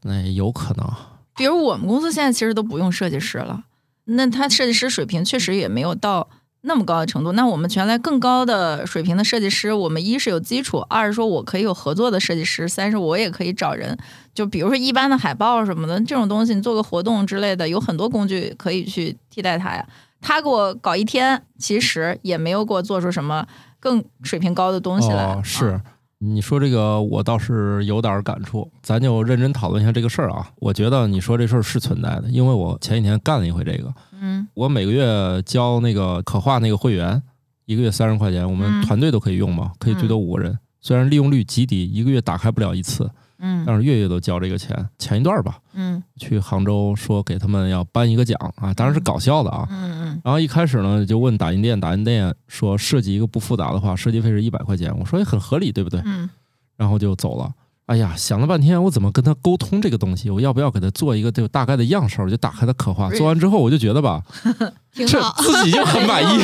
[0.03, 0.91] 那有可能。
[1.35, 3.63] 比如我们公司现在其实都不用设计师了，
[4.05, 6.29] 那他设计师水平确实也没有到
[6.61, 7.31] 那么高的程度。
[7.33, 13.95] 那我们原来更高的水平的设计师，我们一是有基础，二是说我可以有合作的设计师，三是我也可以找人。
[14.33, 19.87] 就比如说一般的海报什么的这种东西，你做个活动之类的，有很多工具可以去替代它呀。
[20.19, 23.45] 他给我搞一天，其实也没有给我做出什么
[23.87, 25.33] 更水平高的东西来。
[25.33, 25.81] 哦，是嗯。
[26.19, 28.67] 你说这个，我倒是有点感触。
[28.81, 30.49] 咱就认真讨论一下这个事儿啊。
[30.55, 33.93] 我觉得你说这事儿是存在的，因为我前几天干了一回这个。
[34.19, 37.21] 嗯我每个月交那个可画那个会员，
[37.65, 40.57] 一个月三十块钱，我们嗯团队都可以用嘛，可以最多五个人。
[40.81, 43.07] 虽然利用率极低，一个月打开不了一次，
[43.39, 44.87] 嗯但是月月都交这个钱。
[44.97, 49.67] 前一段吧，嗯去杭州说给他们要颁一个奖啊，当然是搞笑的啊。
[49.69, 54.95] 嗯嗯然后一开始呢，就问打印店，打印店说设计一个不复杂的话，设计费是一百块钱。
[54.97, 56.01] 我说也很合理，对不对？
[56.05, 56.29] 嗯
[56.75, 57.51] 然后就走了。
[57.87, 60.29] 哎呀，想了半天，我怎么跟他沟通这个东西？
[60.29, 62.21] 我要不要给他做一个就大概的样式？
[62.21, 64.21] 我就打开他刻画，做完之后，我就觉得吧，
[64.86, 65.35] 这挺好。
[65.37, 66.39] 自己就很满意，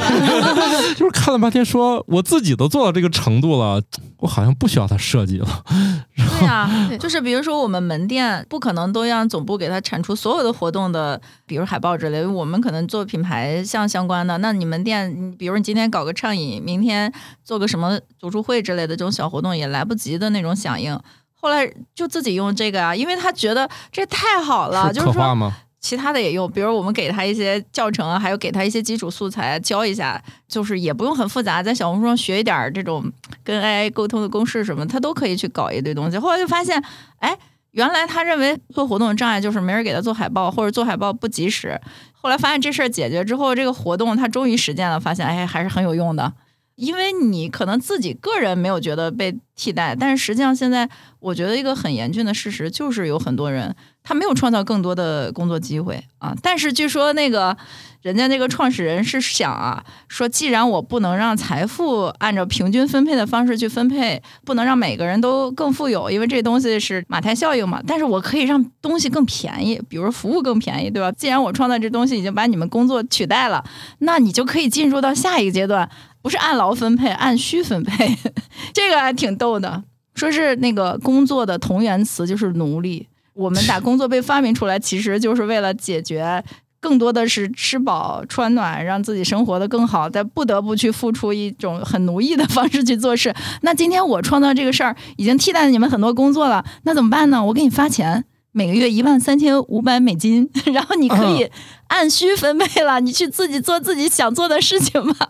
[0.96, 3.82] 就是看了半天说，我自己都做到这个程度了，
[4.20, 5.48] 我好像不需要他设计了。
[6.16, 14.38] 对呀、对就是比如说我们门店不可能都让总部给他产出所有的活动的，比如海报之类的，我们可能做品牌相相关的。
[14.40, 17.12] 那你们店，比如你今天搞个畅饮，明天
[17.44, 21.00] 做个什么读书会之类的这种小活动，也来不及的那种响应。
[21.34, 25.54] 后来就自己用这个啊，因为他觉得这太好了，是就是说可画吗？
[25.84, 33.04] 其他的也用，比如我们给他一些教程啊，还有给他一些基础素材教一下，就是也不用很复杂，在小红书上学一点这种
[33.44, 36.18] 跟 AI 沟通的公式什么，他都可以去搞一堆东西。
[36.18, 36.82] 后来就发现，
[37.20, 37.38] 哎，
[37.72, 41.78] 原来他认为做活动的障碍就是没人给他做海报，或者做海报不及时。
[42.14, 46.32] 后来发现这事儿解决之后，这个活动他终于实践了，发现哎还是很有用的。
[46.76, 56.36] 因为你可能自己个人没有觉得被替代，但是实际上现在我觉得一个很严峻的事实就是有很多人他没有创造更多的工作机会啊。
[56.42, 57.56] 但是据说那个
[58.02, 67.82] 人家那个创始人是想啊，说既然我不能让财富按照平均分配的方式去分配，不能让每个人都更富有，因为这东西是马太效应嘛。
[67.88, 71.12] 但是我可以让东西更便宜，比如服务更便宜，对吧？
[71.12, 73.64] 既然我创造这东西已经把你们工作取代了，
[74.00, 75.88] 那你就可以进入到下一个阶段。
[76.24, 78.18] 不是按劳分配， 按需分配，
[78.74, 79.84] 这个还挺逗的。
[80.16, 83.08] 说是那个工作的同源词就是奴隶。
[83.34, 86.44] 我们打工作被发明出来，其实就是为了解决
[86.80, 93.34] 更多的是吃饱穿暖，让自己生活的更好，但不得不去付出一种很奴役的方式去做事。
[93.62, 97.44] 那今天我创造这个事儿，已经替代了你们很多工作了，那怎么办呢？
[97.46, 98.26] 我给你发钱。
[98.56, 101.50] 每个月一万三千五百美金， 然后你可以
[101.94, 105.30] 按需分配了，你去自己做自己想做的事情吧。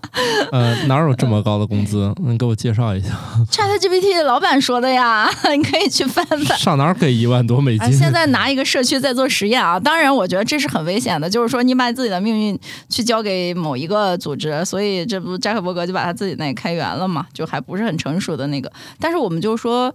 [0.50, 2.14] 呃，哪有这么高的工资？
[2.26, 3.10] 你给我介绍一下
[3.52, 6.58] ，ChatGPT 老板说的呀， 你可以去翻翻。
[6.58, 7.98] 上哪儿给一万多美啊，金？
[7.98, 18.72] 现在拿一个社区在做实验啊，当然我觉得这是很危险的，就是说你把自己的命运去交给某一个组织，所以这不扎克伯格就把他自己那开源了嘛，就还不是很成熟的那个。
[19.02, 19.94] 但是我们就说，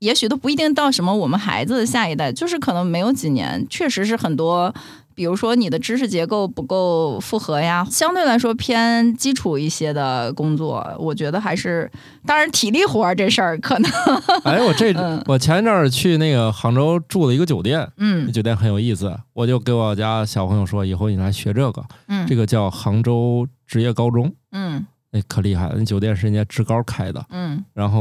[0.00, 4.74] 也许都不一定到什么我们孩子的下一代，就是可能没有几年，确实是很多。
[5.22, 11.88] 比如说你的知识结构不够复合呀，相对来说偏基础一些的工作，我觉得还是，
[12.26, 13.88] 当然体力活儿这事儿可能，
[14.42, 15.22] 哎，我这嗯。
[15.28, 18.24] 我前一阵儿去那个杭州住了一个酒店，嗯。
[18.26, 28.00] 那酒店很有意思，我就给我家小朋友说，以后你来学这个，嗯，这个叫杭州职业高中，嗯那可厉害了，那酒店是人家职高开的，嗯然后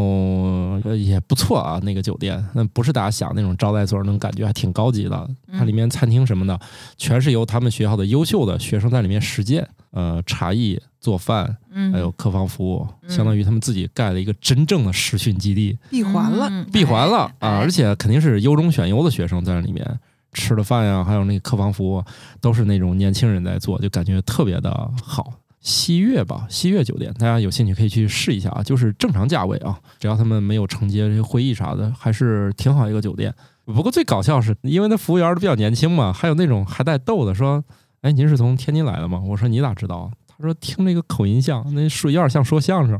[0.86, 5.30] 呃也不错啊，那个酒店，那不是大家想那种招待所那种感觉，还挺高级的。
[5.52, 6.58] 它里面餐厅什么的，
[6.96, 17.58] 全是由他们学校的优秀的学生在里面实践，呃，茶艺、做饭，嗯，还有客房服务，嗯相当于他们自己盖了一个真正的实训基地，闭环了，嗯闭环了哎啊！
[17.58, 19.86] 而且肯定是优中选优的学生在那里面。
[20.34, 22.02] 吃的饭呀，还有那个客房服务，
[22.40, 24.72] 都是那种年轻人在做，就感觉特别的
[25.04, 25.34] 好。
[25.62, 33.34] 西悦吧，西悦酒店，大家有兴趣可以去试一下啊，就是正常价位啊，只要他们没有承接这些会议啥的，还是挺好一个酒店。
[33.66, 37.64] 不过最搞笑是因为那服务员都比较年轻嘛，还有那种还带逗的，说
[38.02, 43.00] ：“哎，您是从天津来的吗？”我说：“你咋知道？”他说：“听那个口音像，那说有点像说相声。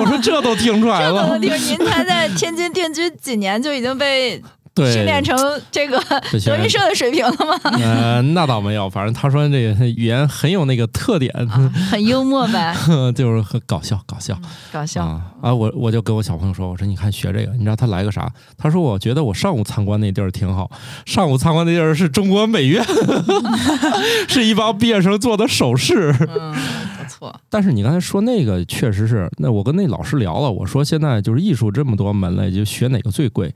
[0.00, 1.36] 我说：“这都听出来了。
[1.42, 4.40] 这个地方，您才在天津定居几年，就已经被”
[4.74, 5.36] 对，训练成
[5.70, 5.98] 这个
[6.46, 7.58] 德云社的水平了吗？
[7.78, 12.74] 呃，那倒没有，反正他说这个语言很有那个特点，啊， 很幽默呗，
[13.14, 14.38] 就是很搞笑，搞笑
[14.72, 15.04] 搞笑。
[15.04, 15.52] 啊啊！
[15.54, 18.30] 我我就跟我小朋友说，我说你看学这个，你知道他来个啥？
[18.56, 20.70] 他说我觉得我上午参观那地儿挺好，
[21.04, 22.82] 上午参观那地儿是中国美院，
[24.28, 26.14] 是一帮毕业生做的首饰。
[26.20, 26.54] 嗯，
[26.96, 27.34] 不错。
[27.50, 33.52] 但是你刚才说那个确实是，那我跟那老师聊了，我说现在就是艺术这么多门类，就学哪个最贵？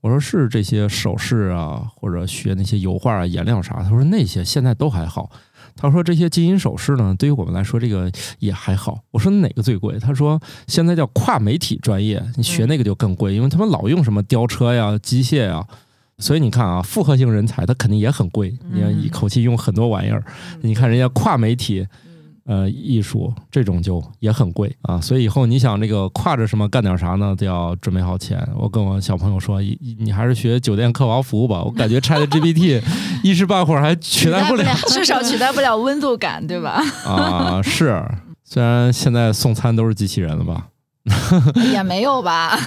[0.00, 3.82] 我说是这些首饰啊，或者学那些油画啊、颜料啥。
[3.82, 5.30] 他说那些现在都还好。
[5.76, 8.98] 他说这些金银首饰呢，对于我们来说这个也还好。
[9.10, 9.98] 我说哪个最贵？
[9.98, 15.66] 他说现在叫跨媒体专业，你学那个就更贵，因为他们老用什么吊车呀、机械呀。
[16.18, 20.22] 所以你看啊，复合型人才他肯定也很贵，你要一口气用很多玩意儿。
[20.60, 21.86] 你看人家跨媒体，
[22.50, 28.44] 呃，艺术这种就也很贵啊，所以以后你想这个挎着什么干点啥呢，都要准备好钱。
[28.58, 32.82] 我跟我小朋友说， 一一你还是学酒店客房服务吧，我感觉 Chat GPT
[33.22, 36.82] 一时半会儿还取代不了至少取代不了温度感，对吧？
[37.06, 37.62] 啊。
[37.62, 38.04] 是，
[38.42, 40.66] 虽然现在送餐都是机器人了吧，
[41.72, 42.58] 也没有吧，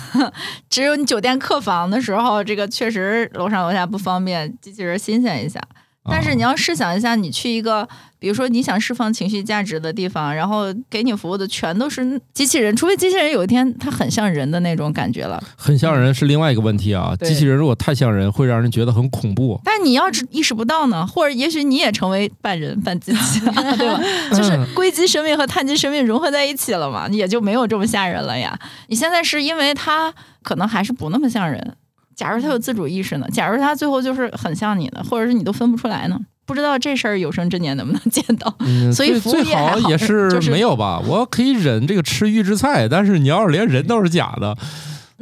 [0.69, 5.60] 只有你酒店客房的时候，这个确实楼上楼下不方便，机器人新鲜一下。
[6.05, 7.87] 但是你啊要试想一下，你去一个，
[8.19, 15.41] 比如说你想释放情绪价值的地方，然后给你服务的全都是机器人，除非机器人有一天它很像人的那种感觉了。
[15.56, 17.15] 很像人是另外一个问题啊。
[17.21, 19.60] 机器人如果太像人，会让人觉得很恐怖。
[19.63, 24.01] 但你要是意识不到呢，或者也许你也成为半人半机器，对吧？
[24.35, 28.58] 就是硅基生命和碳基生命融合在一起了嘛，也就没有这么吓人了呀。
[28.87, 31.75] 你现在是因为它可能还是不那么像人。
[32.15, 33.27] 假如他有自主意识呢？
[33.31, 36.19] 假如他最后就是很像你的，或者是你都分不出来呢？
[36.45, 38.53] 不知道这事儿有生之年能不能见到？
[38.59, 41.01] 嗯，所以最好好也是没有吧。
[41.07, 44.53] 我可以忍这个吃预制菜，但是你要是连人都是假的，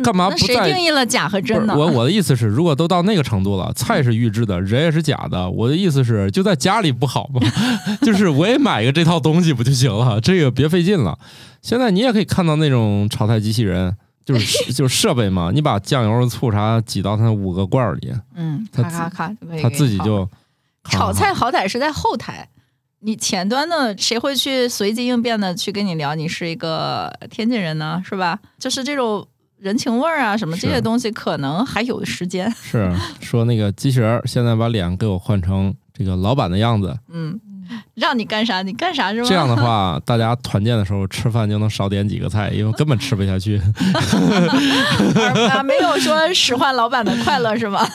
[0.03, 1.73] 干嘛那谁定义了假和不真呢？
[1.75, 5.47] 是我我的意思是，如果都到那个程度了，菜是预制的，人也是假的。
[5.47, 7.39] 我的意思是，就在家里不好吗？
[8.01, 10.19] 就是我也买个这套东西不就行了？
[10.19, 11.19] 这个别费劲了。
[11.61, 13.95] 现在你也可以看到那种炒菜机器人，
[14.25, 20.27] 就是 就是设备嘛，你把酱油、醋啥挤到它五个罐儿里，嗯，咔咔咔它自己就
[20.89, 22.47] 炒菜好歹是在后台，
[22.99, 28.01] 你前端的谁会去随机应变的去跟你聊你是一个天津人呢？
[28.05, 28.39] 是吧？
[28.59, 32.51] 就是这种人情味儿啊，什么这些东西，可能还有时间。
[32.61, 37.39] 是说那个机器人现在把脸给我换成这个老板的样子，嗯，
[37.95, 39.27] 让你干啥你干啥是吗？
[39.27, 43.61] 这样的话， 大家团建的时候吃饭就能少点几个菜，因为根本吃不下去。
[45.65, 47.87] 没有说使唤老板的快乐是吗？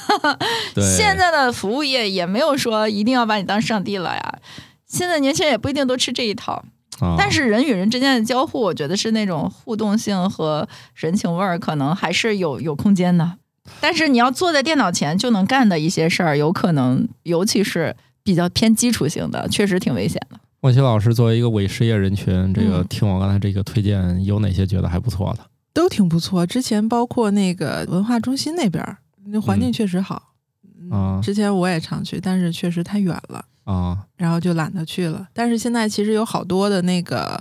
[0.75, 4.39] 对，现在的服务业也没有说一定要把你当上帝了呀。
[4.87, 6.65] 现在年轻人也不一定都吃这一套。
[7.01, 13.33] 啊，但是人与人之间的交互，我觉得是那种互动性和人情味儿，可能还是有有空间的。
[13.81, 17.95] 但是你要坐在电脑前就能干的一些事儿，有可能，尤其是
[18.27, 20.39] 比较偏基础性的，确实挺危险的。
[20.61, 25.47] 莫奇老师作为一个伪失业人群，这个嗯听我刚才这个推荐，有哪些觉得还不错的？
[25.73, 26.45] 都挺不错。
[26.45, 30.33] 之前包括那个文化中心那边儿，那环境嗯确实好。
[30.81, 35.29] 嗯啊之前我也常去，但是确实太远了，啊然后就懒得去了。
[35.33, 37.41] 但是现在其实有好多的那个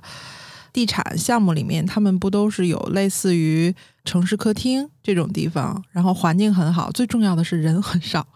[0.72, 3.74] 地产项目里面，他们不都是有类似于
[4.04, 8.28] 城市客厅这种地方，然后环境很好，最重要的是人很少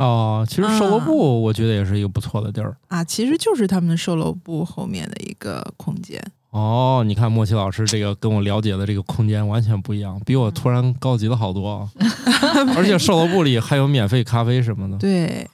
[0.00, 2.74] 哦，其实售楼啊部我觉得也是一个不错的地儿。
[2.88, 6.18] 啊，其实就是他们售楼部后面的一个空间。
[6.50, 11.88] 哦，你看莫奇老师这个跟我了解的这个空间完全不一样，比我突然高级了好多啊！
[12.76, 14.96] 而且售楼部里还有免费咖啡什么的。
[14.96, 15.46] 对，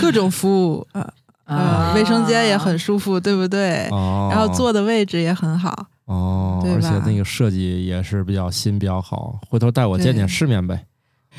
[0.00, 1.12] 各种服务，呃
[1.44, 3.88] 呃，卫生间也很舒服，对不对？
[3.90, 5.86] 哦，然后坐的位置也很好。
[6.04, 9.40] 哦，而且那个设计也是比较新，比较好。
[9.50, 10.86] 回头带我见见世面呗。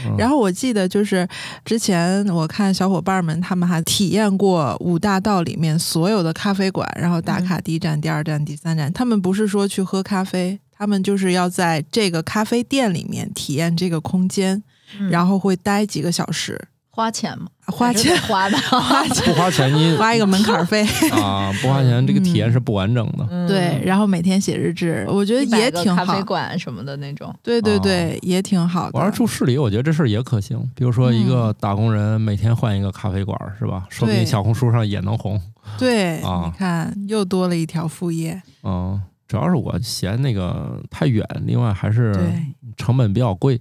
[0.05, 1.27] 嗯然后我记得就是
[1.63, 8.91] 之前我看小伙伴们他们还体验过五大道里面所有的咖啡馆，然后打卡第一站、第二站、第三站。
[8.91, 14.63] 他们不是说去喝咖啡，他们就是要在这个咖啡店里面体验这个空间，
[15.11, 16.59] 然后后会待几个小时，
[16.95, 17.47] 花钱吗？
[17.65, 18.57] 花钱得花的。
[18.59, 20.85] 花 钱不花钱你花一个门槛费。
[21.11, 23.25] 啊，不花钱这个体验是不完整的。
[23.31, 26.21] 嗯对，，然后每天写日志，我觉得也挺好咖啡。
[26.21, 27.33] 馆什么的那种。
[27.41, 28.99] 对对哦对，也挺好的。
[28.99, 30.59] 我要住市里，我觉得这事儿也可行。
[30.75, 33.87] 比如说一嗯个打工人每天换一个咖啡馆，是吧？
[33.89, 35.41] 说不定小红书上也能红。
[35.79, 38.39] 对，啊你看又多了一条副业。
[38.61, 42.13] 嗯，主要是我嫌那个太远，另外还是，
[42.77, 43.59] 成本比较贵。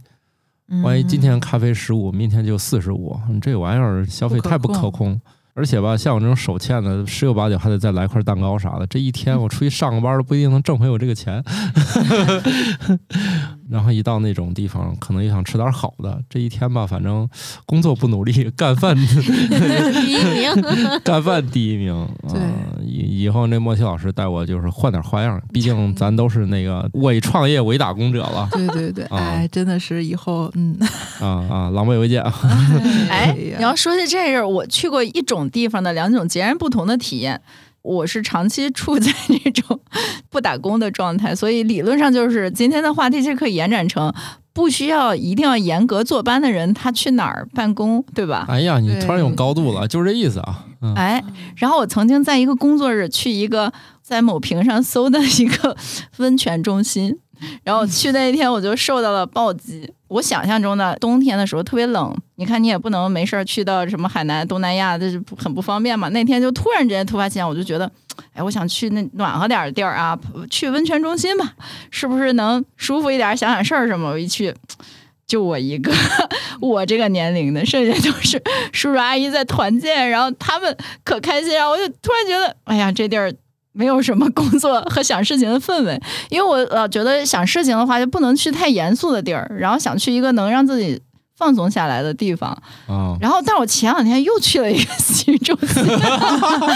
[0.83, 5.21] 万一今嗯天咖啡十五，明天就四十五，这玩意儿消费太不可控控。
[5.55, 8.87] 而且吧，像我这种手欠的，十有八九还得再来块蛋糕啥的。
[8.87, 11.45] 这一天我出去上个班都不一定能挣回我这个钱。
[13.71, 16.21] 然后一到那种地方，可能又想吃点好的。
[16.29, 17.29] 这一天吧，反正
[17.67, 20.65] 工作不努力，干饭第一名，
[21.05, 22.09] 干饭第一名。
[22.29, 22.49] 对啊
[22.85, 30.77] 以以后那莫西老师带我就是换点花样，毕竟咱都是那个伪创业伪打工者了对对对，啊哎，真的是以后嗯，
[31.21, 31.71] 啊啊！
[31.71, 32.35] 狼狈为奸啊！
[33.09, 37.41] 哎，你要说起这事儿，我去过一种地方的两种截然不同的体验。
[37.83, 39.79] 我是长期处在这种
[40.31, 44.13] 不打工的状态，所以理论上就是今天的话题其实可以延展成，
[44.53, 48.47] 不需要一定要严格坐班的人，他去哪儿办公，对吧？
[48.49, 50.65] 哎呀，你突然有高度了，就是这意思啊。
[50.81, 51.23] 嗯，哎，
[51.57, 53.73] 然后我曾经在一个工作日去一个
[54.03, 55.77] 在某屏上搜的一个
[56.19, 57.19] 温泉中心，
[57.65, 59.93] 然后去那一天我就受到了暴击。
[60.09, 66.09] 我想象中的冬天的时候特别冷，你看你也不能没事儿去到什么海南、东南亚，这是很不方便嘛。
[66.11, 67.91] 那天就突然之间突发奇想，我就觉得，
[68.35, 70.19] 哎，我想去那暖和点儿的地儿啊，
[70.51, 71.55] 去温泉中心吧，
[71.91, 74.11] 是不是能舒服一点，想想事儿什么？
[74.11, 74.55] 我一去。
[75.25, 75.91] 就我一个，
[76.61, 78.39] 我这个年龄的，剩下就是
[78.71, 83.33] 叔叔阿姨在团建，然后他们可开心，然后我就突然觉得，哎呀，这地儿
[83.73, 91.01] 没有什么工作和想事情的氛围，因为我老觉得想事情的话就不能去太严肃的地儿，然后想去一个能让自己
[91.39, 92.51] 放松下来的地方。
[92.87, 96.67] 啊，然后，但我前两天又去了一个洗浴中心，然后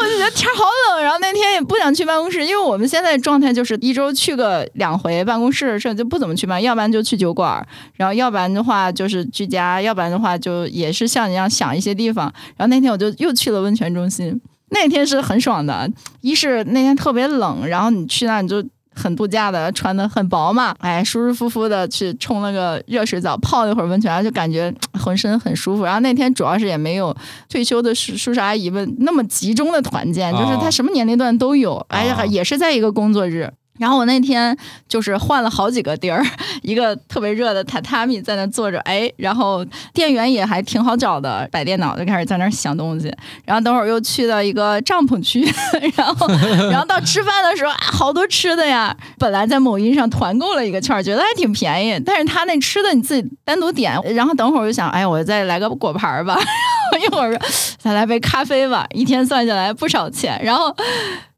[0.00, 7.64] 我就觉得天好冷，然后那天也不想去办公室，因为我们现在状态就是一周去个两回办公室，这就不怎么去办，要不然就去酒馆，
[7.94, 12.32] 然后要不然的话就是居家，要不然的话就也是像你一样想一些地方。
[12.56, 14.40] 然后那天我就又去了温泉中心，
[14.72, 15.88] 那天是很爽的，
[16.20, 18.62] 一是那天特别冷，然后你去那你就。
[18.94, 24.70] 很度假的，穿的很薄嘛，哎，舒舒服服的去冲了个热水澡，泡了一会儿温泉，就感觉
[25.02, 25.82] 浑身很舒服。
[25.82, 27.16] 然后那天主要是也没有
[27.48, 33.50] 退休的叔叔叔阿姨们那么集中的团建，就是他什么年龄段都有，哎呀，也是在一个工作日。
[33.78, 34.56] 然后我那天
[34.88, 36.24] 就是换了好几个地儿，
[36.62, 43.12] 一个特别热的榻榻米在那坐着，哎，然后店员也还挺好找的，摆电脑就开始在那儿想东西。
[43.44, 45.42] 然后等会儿又去到一个帐篷区，
[45.96, 46.28] 然后
[46.70, 48.96] 然后到吃饭的时候啊，好多吃的呀。
[49.18, 53.98] 本来在某音上团购了一个券，觉得还挺便宜，但是他那吃的你自己单独点。
[54.14, 56.38] 然后等会儿我就想，哎，我再来个果盘儿吧，
[57.04, 57.38] 一会儿
[57.78, 60.40] 再来杯咖啡吧，一天算下来不少钱。
[60.42, 60.74] 然后。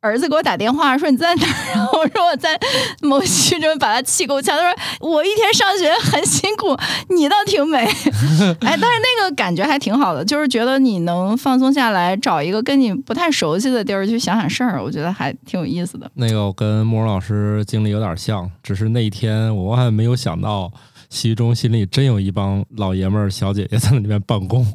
[0.05, 1.55] 儿子给我打电话说你在哪儿？
[1.75, 2.61] 然后我说我在
[3.01, 4.55] 某区中把他气够呛。
[4.55, 6.77] 他说我一天上学很辛苦，
[7.09, 7.79] 你倒挺美。
[8.61, 16.11] 哎，但是那个感觉还挺好的，就是觉得你能放松下来，找一个跟你不太熟悉的地儿去想想事儿，我觉得还挺有意思的。
[16.17, 20.71] 那个我跟慕容老师经历有点像，只是那一天我还没有想到。
[21.15, 24.67] 洗浴中心里真有一帮老爷们儿、小姐姐在那里面办公，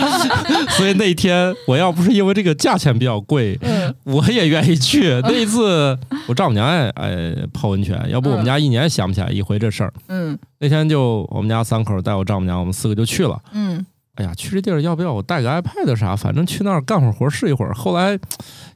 [0.78, 3.60] 所以那天我要不是因为这个价钱比较贵，
[4.04, 5.20] 我也愿意去。
[5.24, 9.92] 那一次我丈母娘爱爱泡温泉，要不我们家一年想不起来一回这事儿。
[10.08, 13.38] 嗯，那天就我们家三口带我丈母娘，我们四个就去了。
[13.52, 13.84] 嗯，
[14.16, 16.14] 哎呀，去这地儿要不要我带个 iPad 啥？
[16.14, 17.72] 反正去那儿干会儿活试一会儿。
[17.74, 18.18] 后来。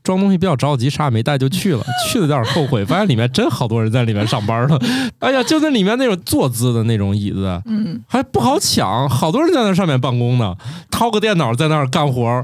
[0.04, 4.78] 装东西比较着急，啥也没带就去了，去了有点后悔，发现里面真好多人在里面上班呢。
[5.18, 10.54] 哎呀，就那里面那种坐姿的那种椅子，嗯，还不好抢，好多人在那上面办公呢，
[10.90, 12.42] 掏个电脑在那儿干活。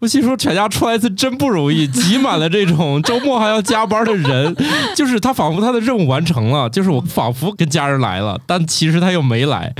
[0.00, 4.56] 我心说，全家出来一次真不容易，挤满了这种周末还要加班的人，
[4.96, 9.72] 就是他仿佛他的任务完成了，就是我仿佛跟家人来了，但其实他又没来。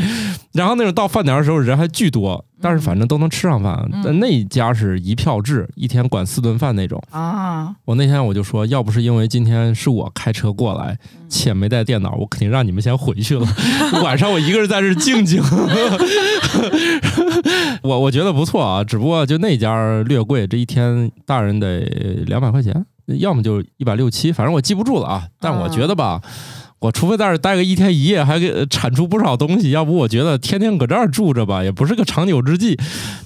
[0.55, 2.43] 然后那种到饭点的时候人还巨多。
[2.63, 7.77] 但是反正都能吃上饭，但那一家是一票制，一天管四顿饭那种啊。
[7.85, 10.97] 我那天我就说，要不是因为今天是我开车过来，
[11.29, 13.47] 且没带电脑，我肯定让你们先回去了。
[14.03, 15.43] 晚上我一个人在这静静。
[17.83, 21.81] 我我觉得不错啊，只不过就那家略贵，这一天大人得
[22.25, 22.87] 两百块钱，
[23.19, 25.25] 要么就一百六七，反正我记不住了啊。
[25.39, 26.19] 但我觉得吧。
[26.85, 32.79] 我除非在这待个一天一夜，还给产出不少东西，要不我觉得天天搁这儿住着吧，也不是个长久之计。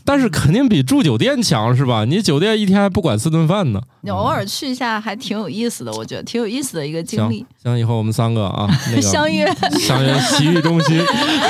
[0.05, 2.05] 但是肯定比住酒店强，是吧？
[2.05, 3.81] 你酒店一天还不管四顿饭呢。
[4.03, 7.45] 你偶尔去一下还挺有意思的，我觉得挺有意思的一个经历。
[7.65, 11.03] 行，以后我们三个啊， 那个相约相约洗浴中心，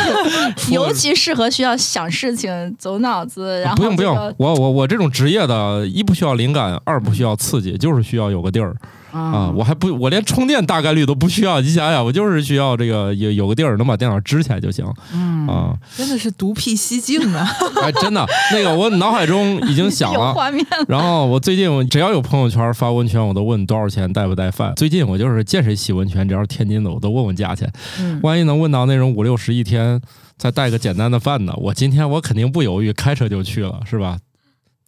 [0.72, 3.60] 尤其适合需要想事情、走脑子。
[3.60, 8.74] 然后不用不用，我我我这种职业的，一不需要灵感，二不需要刺激，就是需要有个地儿。
[9.18, 11.60] 啊，我还不，我连充电大概率都不需要。
[11.60, 14.84] 你想想，我就是需要这个有有个地儿能把电脑支起来就行。
[15.12, 17.48] 嗯啊，真的是独辟蹊径啊！
[17.82, 20.32] 哎，真的，那个我脑海中已经想了。
[20.34, 20.64] 画面。
[20.86, 24.72] 然后我最近我只要有朋友圈发温泉，我都问多少钱，带不带饭。
[24.76, 27.70] 最近我就是见谁洗温泉，只要是天津的，我都问问价钱。
[28.00, 28.20] 嗯。
[28.22, 30.00] 万一能问到那种五六十一天，
[30.36, 31.52] 再带个简单的饭呢？
[31.56, 34.18] 我今天我肯定不犹豫，开车就去了，是吧？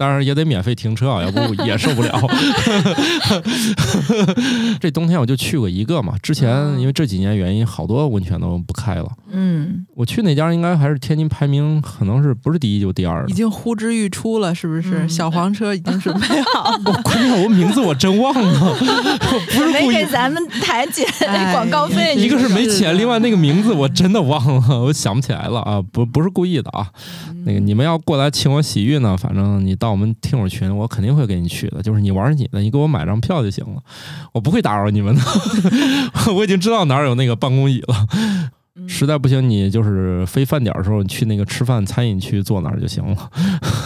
[0.01, 2.11] 当然也得免费停车啊， 要不也受不了。
[4.81, 9.07] 这冬天我就去过一个嘛，之前因为这几年原因，好多温泉都不开了。
[9.31, 15.07] 嗯，我去那家应该还是天津排名，可能是不是第一就第二已经呼之欲出了，是不是？
[15.07, 16.75] 小黄车已经准备好。
[16.87, 18.75] 我关键我名字我真忘了，
[19.53, 21.07] 不是故意给咱们台姐
[21.53, 22.15] 广告费。
[22.17, 25.83] 一个是没钱，另外那个名字我真的忘了，我想不起来了啊！
[25.93, 26.89] 不不是故意的啊。
[27.45, 29.90] 那个你们要过来请我洗浴呢，反正你到。
[29.91, 31.83] 我们听友群，我肯定会给你去的。
[31.83, 33.83] 就是你玩你的，你给我买张票就行了，
[34.33, 35.21] 我不会打扰你们的。
[36.35, 38.07] 我已经知道哪儿有那个办公椅了。
[38.87, 43.31] 实在不行，你就是非饭点的时候，你去那个吃饭餐饮区坐那儿就行了。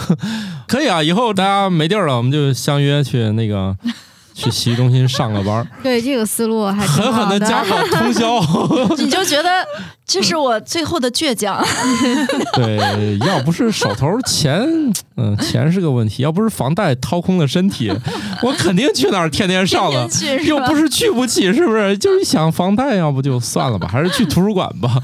[0.69, 3.77] 可以啊，以后大家没地儿了，我们就相约去那个。
[4.37, 8.41] 去洗浴中心上个班 对这个思路还狠狠的加上通宵，
[8.99, 9.65] 你就觉得
[10.05, 11.65] 这是我最后的倔强。
[12.55, 14.67] 对，要不是手头钱，
[15.17, 17.93] 嗯，钱是个问题；要不是房贷掏空了身体，
[18.43, 20.09] 我肯定去那儿天天上了。
[20.45, 21.97] 又不是去不起，是不是？
[21.97, 25.01] 就是想房贷，要不就算了吧，还是去图书馆吧。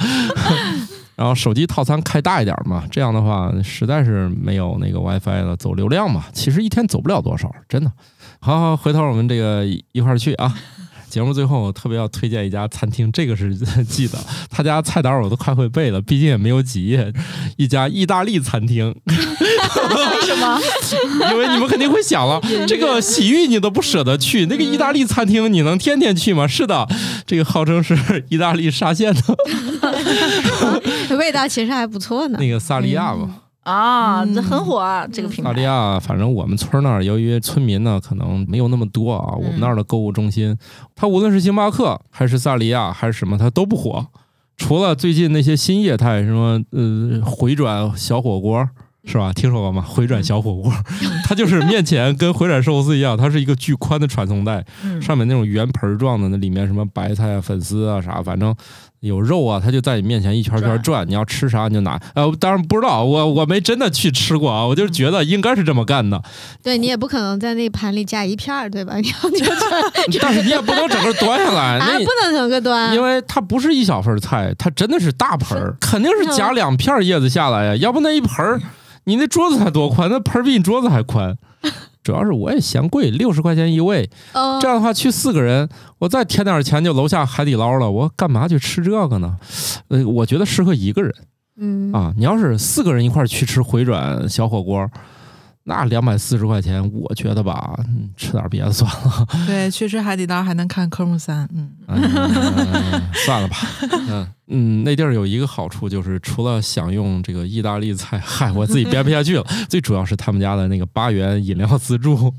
[1.14, 6.24] 然后手机套餐开大一点嘛，这样的话实在是没有那个 WiFi 了，走流量嘛。
[6.32, 7.92] 其实一天走不了多少，真的。
[8.40, 10.54] 好好，回头我们这个一块儿去啊。
[11.10, 13.52] 节目最后我特别要推荐一家餐厅，这个是
[13.84, 14.16] 记得，
[14.48, 17.12] 他家菜单我都快会背了，毕竟也没有几页。
[17.56, 20.60] 一家意大利餐厅， 为什么？
[21.32, 26.46] 因为你们肯定会想了，这个洗浴你都不舍得去，那个意大利餐厅你能天天去吗？
[26.46, 26.86] 是的，
[27.26, 29.12] 这个号称是意大利沙县
[31.08, 32.38] 的味道其实还不错呢。
[32.40, 33.34] 那个萨利亚嘛。
[33.62, 35.06] 啊，这很火啊！
[35.06, 35.50] 这个品牌。
[35.50, 40.56] 萨利亚，反正我们村那儿，由于村民呢可能没有那么多啊，我们那儿的购物中心，
[40.96, 44.06] 它无论是星巴克还是萨利亚还是什么，它都不火。
[44.56, 48.66] 除了最近那些新业态，什么呃回转小火锅
[49.04, 49.32] 是吧？
[49.32, 49.82] 听说过吗？
[49.82, 50.72] 回转小火锅，
[51.28, 54.64] 它就是面前跟回转寿司一样，它是一个巨宽的传送带，
[55.00, 58.54] 上面那种圆盆状的，那里面什么白菜啊、粉丝啊啥，反正。
[59.00, 61.98] 有肉啊，他就在你面前一圈圈转，你要吃啥你就拿。
[62.14, 66.22] 呃，当然不知道，我我没真的去吃过啊，我就是觉得应该是这么干的。
[66.62, 68.96] 对你也不可能在那盘里夹一片儿，对吧？
[68.98, 69.46] 你要就
[70.20, 78.60] 但是你也不能整个端下来，啊，不能整个端，因为它不是一小份菜，它真的是大盆儿，肯定是夹两片叶子下来呀，要不那一盆儿，
[79.04, 81.36] 你那桌子才多宽，那盆儿比你桌子还宽。
[82.10, 84.10] 主要是我也嫌贵，六十块钱一位，
[84.60, 85.68] 这样的话去四个人，
[86.00, 89.36] 我再添点钱就楼下海底捞了，我干嘛去吃这个呢？
[89.86, 91.14] 呃，我觉得适合一个人，
[91.56, 94.90] 嗯啊，你要是四个人一块去吃回转小火锅。
[95.70, 97.78] 那两百四十块钱，我觉得吧，
[98.16, 99.26] 吃点别的算了。
[99.46, 101.70] 对， 去吃海底捞还能看科目三，嗯，
[103.24, 103.56] 算了吧。
[104.08, 109.46] 嗯嗯，那地儿有一个好处，就是除了享用这个意大利菜，嗨，我自己编不下去了。
[109.70, 112.34] 最主要是他们家的那个八元饮料自助，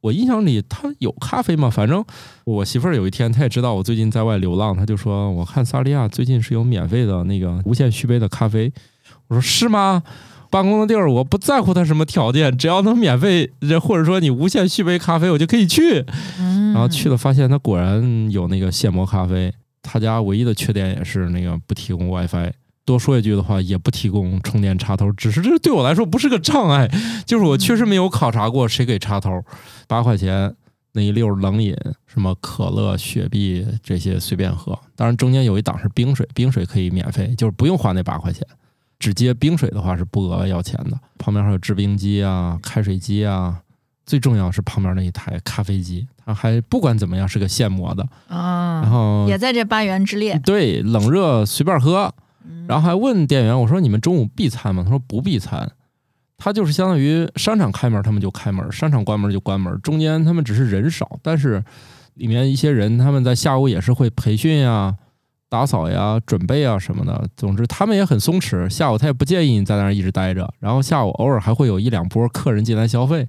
[0.00, 1.68] 我印象里他有咖啡吗？
[1.68, 2.02] 反正
[2.44, 8.72] 我媳妇儿有一天，她也知道我最近在外流浪，她就说：“我看萨利亚最近是有免费的那个无限续杯的咖啡。”
[9.28, 10.02] 我说：“是吗？”
[10.54, 13.50] 办公的地儿，我不在乎他什么条件，只要能免费，
[13.82, 16.04] 或者说你无限续杯咖啡，我就可以去。
[16.38, 19.52] 然后去了，发现他果然有那个现磨咖啡。
[19.82, 22.52] 他家唯一的缺点也是那个不提供 WiFi。
[22.84, 25.10] 多说一句的话，也不提供充电插头。
[25.10, 26.88] 只是这对我来说不是个障碍，
[27.26, 29.42] 就是我确实没有考察过谁给插头。
[29.88, 30.54] 八块钱
[30.92, 31.76] 那一溜冷饮，
[32.06, 34.78] 什么可乐、雪碧这些随便喝。
[34.94, 38.46] 当然中间有一档是冰水，冰水可以免费，就是不用花那八块钱。
[38.98, 43.60] 只接冰水的话是不额外要钱的，旁边还有制冰机啊、开水机啊，
[44.06, 50.38] 最重要是旁边那一台咖啡机，它还不管怎么样是个现磨的啊，然后也在这八元之列。
[50.38, 52.14] 对，冷热随便喝，
[52.66, 54.82] 然后还问店员我说你们中午闭餐吗？
[54.82, 55.70] 他说不闭餐，
[56.38, 61.62] 他就是相当于商场开门他们就开门，商场关门就关门，中间他们只是人少，但是
[62.14, 64.94] 里面一些人他们在下午也是会培训呀。
[65.54, 68.68] 打扫呀，准备啊什么的，总之他们也很松弛。
[68.68, 73.24] 下午他也不建议你在那儿一直待着，然后下午偶尔还会有一两波客人进来消费，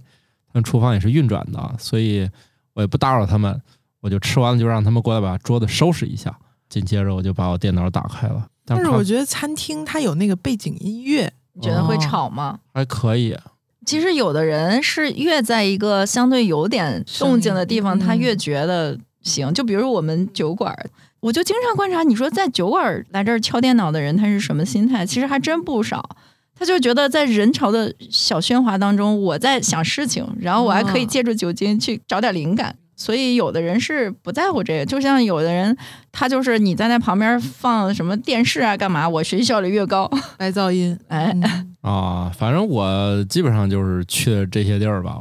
[0.48, 2.28] 他们厨房也是运转的，所以
[2.74, 3.62] 我也不打扰他们，
[4.02, 6.36] 我就吃完了就让他们过来把桌子收拾一下，
[6.68, 8.48] 紧接着我就把我电脑打开了。
[8.66, 12.58] 但是我觉得餐厅它有那个背景音乐，你觉得会吵吗？
[12.74, 13.38] 还可以。
[13.86, 19.54] 其实有的人是越在一个相对有点动静的地方，他越觉得行。
[19.54, 20.76] 就比如我们酒馆。
[21.26, 25.04] 我就经常观察，你说在酒馆来这儿敲电脑的人，他是什么心态？
[25.04, 26.08] 其实还真不少。
[26.54, 32.76] 他就觉得在人潮的小喧哗当中，我在想事情，然后我还可以借助酒精去找点灵感。
[32.96, 35.76] 所以有的人是不在乎这个，就像有的人，
[36.12, 39.10] 他就是你在那旁边放什么电视啊，干嘛？
[39.10, 40.08] 我学习效率越高，
[40.38, 40.96] 白噪音。
[41.08, 41.36] 哎
[41.82, 45.18] 啊，反正我基本上就是去的这些地儿吧。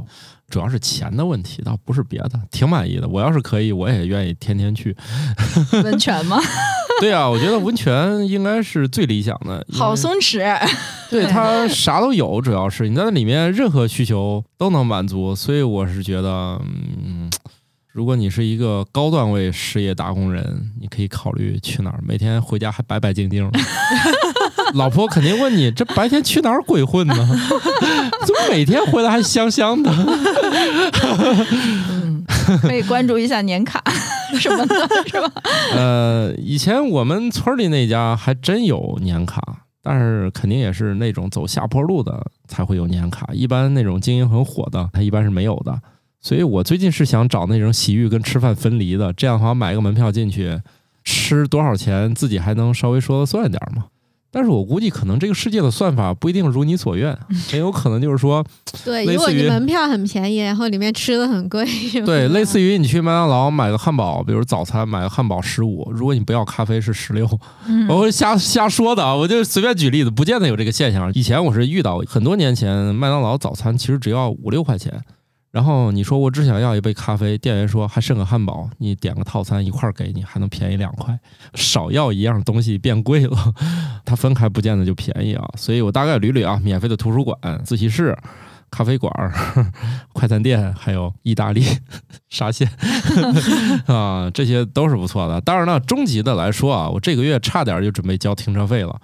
[0.49, 3.09] 主要是钱的问题，倒不是别的，挺满意的。
[3.09, 4.97] 我要是可以，我也愿意天天去。
[5.83, 6.39] 温泉吗？
[7.01, 9.67] 对啊，我觉得温泉应该是最理想的。
[9.73, 10.57] 好松弛，
[11.11, 16.61] 对它啥都有，主要是你在那里面任何需求都能满足，所以我是觉得，
[17.05, 17.29] 嗯，
[17.91, 23.51] 如果你是一个高段位事业打工人，你可以考虑去哪儿，每天回家还白白净净。
[24.75, 27.15] 老婆肯定问你：这白天去哪儿鬼混呢？
[28.25, 29.91] 怎么每天回来还香香的？
[31.91, 32.25] 嗯，
[32.63, 33.83] 可以关注一下年卡
[34.39, 35.31] 什么的，是吧？
[35.75, 39.41] 呃，以前我们村里那家还真有年卡，
[39.83, 45.79] 但是肯定也是那种走下坡路的才会有年卡，一般那种经营很火的，他一般是没有的。
[46.21, 50.59] 所以我最近是想找那种洗浴跟吃饭分离的，这样的话买个门票进去，
[51.05, 53.85] 吃多少钱自己还能稍微说了算点嘛。
[54.35, 57.17] 但是我估计可能这个世界的算法不一定如你所愿，
[57.49, 58.45] 很有可能就是说，
[58.85, 61.65] 对，如果你门票很便宜，然后里面吃的很贵，
[62.05, 67.29] 对，类似于你去麦当劳买个汉堡，比如早餐买个汉堡十五，如果你不要咖啡是十六，
[67.89, 71.13] 我会瞎瞎说的啊，我就随便举例子，不见得有这个现象。
[71.15, 74.93] 以前我是遇到很多年前麦当劳早餐其实只要五六块钱，
[75.55, 81.17] 然后你说我只想要一杯咖啡，店员说还剩个汉堡，你点个套餐一块儿给你，还能便宜两块，
[81.55, 83.55] 少要一样东西变贵了，
[84.05, 85.49] 它分开不见得就便宜啊。
[85.57, 88.19] 所以我大概捋捋啊，免费的图书馆、自习室。
[88.71, 89.13] 咖啡馆、
[90.13, 91.65] 快餐店，还有意大利
[92.29, 92.69] 沙县
[93.87, 95.41] 啊，这些都是不错的。
[95.43, 99.01] 当然了，终极的来说啊，我这个月差点就准备交停车费了，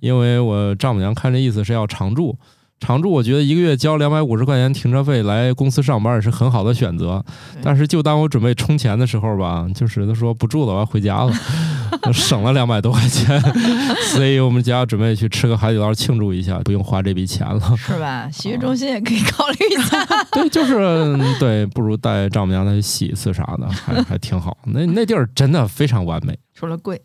[0.00, 2.36] 因为我丈母娘看这意思是要常住。
[2.82, 7.24] 常住，我觉得一个月交两百五十块钱停车费来公司上班也是很好的选择。
[7.62, 11.32] 但是就当我准备充钱的时候吧，就是他说不住了，我要回家了，
[12.12, 13.40] 省了两百多块钱，
[14.12, 18.28] 所以我们家准备去吃个海底捞庆祝一下，不用花这笔钱了，是吧？
[18.32, 20.04] 洗浴中心也可以考虑一下。
[20.32, 20.76] 对，就是
[21.38, 24.58] 对，不如带丈母娘再去洗一次啥的，还还挺好。
[24.64, 27.00] 那那地儿真的非常完美，除了贵。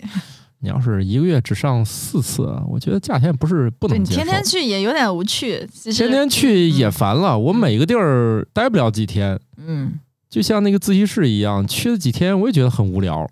[0.59, 4.19] 你要是一个月只上四次，我觉得价钱不是不能接受。
[4.19, 7.37] 你天天去也有点无趣，天天去也烦了。
[7.37, 9.93] 我每个地儿待不了几天，嗯，
[10.29, 13.29] 就像那个自习室一样，去了几天我也觉得很无聊。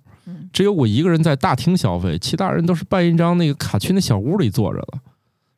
[0.54, 4.88] 只有我一个人在大厅消费，其他人都是办一张那个卡去那小屋里坐着了。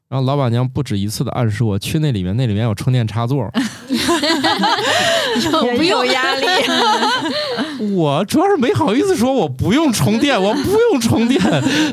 [0.09, 3.43] 然后老板娘不止一次的暗示我去那里面，那里面有充电插座，
[5.67, 6.45] 有没有压力？
[7.93, 11.39] 我主要是没好意思说我不用充电，我不用充电，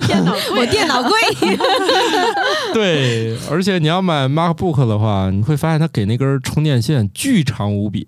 [0.06, 1.12] 电 脑我电脑贵。
[2.72, 8.06] 对，而且你要买 MacBook 的话，你会发现它给那根充电线巨长无比。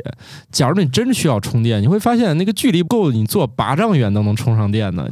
[0.51, 5.07] 假如你真需要充电，你会发现那个距离够你坐八丈远都能充上电呢。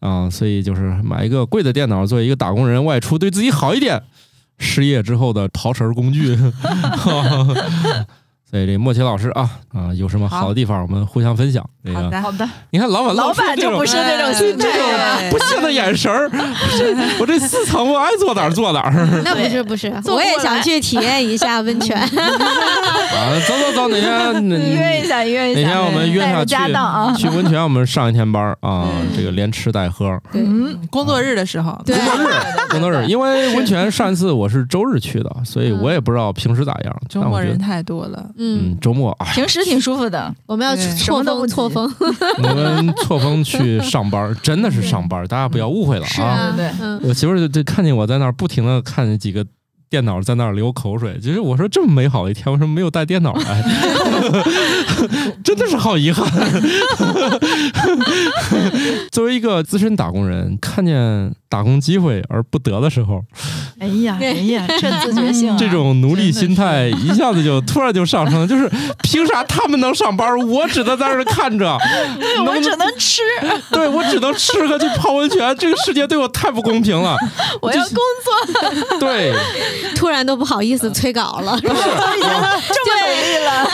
[0.00, 4.02] 啊，所以就是买一个贵的电脑，作为一个打工人外出，对自己好一点。
[4.58, 6.34] 失业之后的刨食工具，
[8.48, 11.68] 所以这莫奇老师啊啊，有什么好的地方，我们互相分享。
[11.92, 12.48] 好的，好的。
[12.70, 16.30] 你看老板，老板就不是那种心态，不屑的眼神儿。
[17.20, 18.92] 我这四层我爱坐哪儿坐哪儿。
[19.24, 21.96] 那不是不是，我也想去体验一下温泉。
[22.00, 22.08] 啊，
[23.48, 25.60] 走走走，哪天 约一下，约一下。
[25.60, 30.20] 哪天我们约下去啊，去温泉，我们上一天班啊，这个连吃带喝。
[30.32, 32.34] 嗯，工作日的时候，工作日，
[32.70, 36.96] 工作日，因为温泉上一次我是周日去的，所以我也不知道平时咋样。
[37.08, 40.34] 周末人太多了，嗯，周末啊平时挺舒服的。
[40.46, 41.90] 我们要错峰错峰。
[42.42, 46.52] 我们错峰去上班，真的是上班，大家不要误会了啊！
[46.56, 46.70] 对，
[47.08, 49.44] 我媳妇儿就就看见我在那儿不停的看见几个
[49.88, 51.16] 电脑在那儿流口水。
[51.22, 53.62] 其实我说这么美好的一天，为什么没有带电脑来？
[55.44, 56.26] 真的是好遗憾。
[59.12, 63.22] 作为一个资深打工人，看见打工机会而不得的时候，
[63.78, 68.46] 哎呀， 哎呀，这自觉性，这种奴隶心态一下子就突然就上升了。
[68.46, 68.70] 就是
[69.02, 71.76] 凭啥他们能上班，我只能在这看着？
[72.46, 73.22] 我只能吃，
[73.70, 75.56] 对我只能吃和去泡温泉。
[75.56, 77.16] 这个世界对我太不公平了。
[77.60, 78.98] 我要工作。
[78.98, 79.32] 对，
[79.96, 81.56] 突然都不好意思催稿了。
[81.58, 81.72] 不 是，
[82.18, 82.30] 已经
[82.72, 83.68] 这么努力了，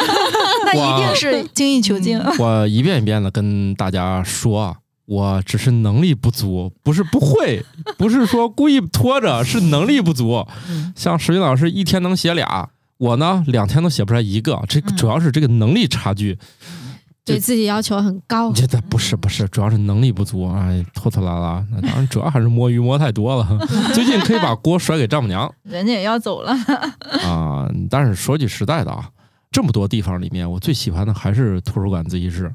[0.67, 2.23] 那一定是精益求精。
[2.39, 4.77] 我一遍一遍的跟大家说。
[5.05, 7.63] 我只是能力不足，不是不会，
[7.99, 10.47] 不是说故意拖着，是能力不足。
[10.95, 16.39] 像石云老师一天能写俩，我呢两天都写不出来一个，这主要是这个能力差距，
[17.25, 18.53] 对自己要求很高。
[18.53, 21.65] 觉得不是不是，主要是能力不足啊，拖拖拉拉。
[21.71, 23.59] 那当然，主要还是摸鱼摸太多了。
[23.95, 26.53] 最近可以把锅甩给丈母娘，人家也要走了
[27.25, 27.71] 啊。
[27.89, 29.09] 但是说句实在的啊，
[29.51, 32.53] 这么多地方里面，我最喜欢的还是图书馆自习室。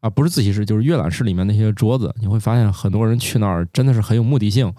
[0.00, 4.70] 啊，不是自习室，就是阅览室里面那些桌子，你会发现很多人去那儿真的是很有目的性。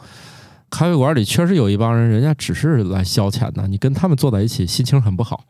[0.69, 5.43] 咖啡馆里确实有一帮人，人家只是来消遣的，你跟他们坐在一起，心情很不好。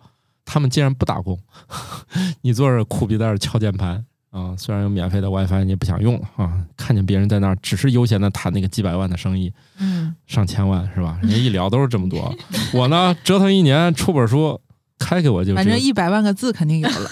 [0.46, 1.38] 他们竟然不打工，
[2.42, 4.56] 你坐着苦逼在那敲键盘啊！
[4.58, 6.54] 虽然有免费的 WiFi，你也不想用了啊！
[6.78, 11.18] 看见别人在那儿只是悠闲的谈那个几百万的生意，嗯，上千万是吧？
[11.24, 12.34] 人家一聊都是这么多，
[12.74, 14.60] 我呢折腾一年出本书。
[14.98, 17.10] 开给我就反正一百万个字肯定有了，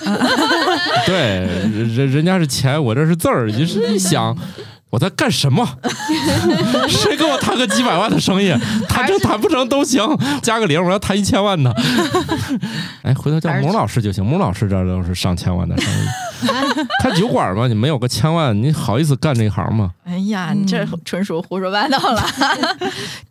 [1.06, 4.36] 对，人人家是钱，我这是字儿，就是一想
[4.94, 5.68] 我在干什么？
[6.88, 8.54] 谁给我谈个几百万的生意？
[8.88, 10.08] 谈成谈不成都行，
[10.39, 11.76] 加个零，我要谈一千万的。
[13.02, 16.08] 哎，回头叫蒙老师就行，蒙老师这都是上千万的生意。
[17.02, 19.89] 开酒馆嘛，你没有个千万，你好意思干这一行吗？
[20.06, 22.24] 哎呀，你这纯属胡说八道了。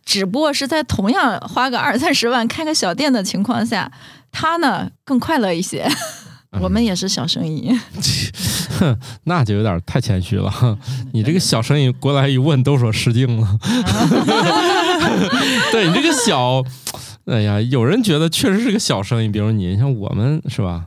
[0.05, 3.89] 只不过是在同样花个二三十万开个小店的情况下。
[4.35, 5.87] 他呢更快乐一些，
[6.61, 7.71] 我们也是小生意，
[8.79, 10.77] 哼， 那就有点太谦虚了。
[11.11, 13.59] 你这个小生意过来一问，都说失敬了。
[15.71, 16.63] 对你这个小，
[17.25, 20.85] 哎呀，有人觉得确实是个小生意，比如你，像我们是吧？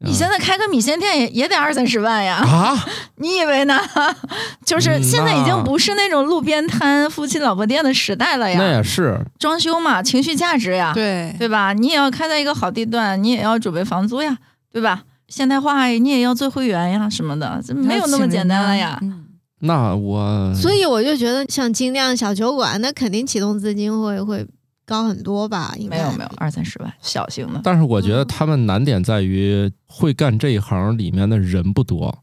[0.00, 2.36] 你现在开个米线店也也得二三十万呀？
[2.36, 2.86] 啊？
[3.16, 3.76] 你以为呢？
[4.64, 8.56] 就是现在已经不是那种路边摊、夫妻老婆店的时代了呀。
[8.60, 11.72] 那也是装修嘛，情绪价值呀，对对吧？
[11.72, 14.38] 你也要开在一个好地段，你也要准备房租呀，
[14.72, 15.04] 对吧？
[15.28, 18.98] 现代化，你也要做会员呀什么的，这没有那么简单了呀。
[19.02, 19.24] 嗯
[19.60, 24.46] 那我所以我就觉得像精酿小酒馆，那肯定启动资金会会
[24.86, 25.74] 高很多吧？
[25.76, 27.60] 应该没有没有，二三十万，小型的。
[27.64, 32.16] 但是我觉得他们难点在于会干这一行里面的人不多，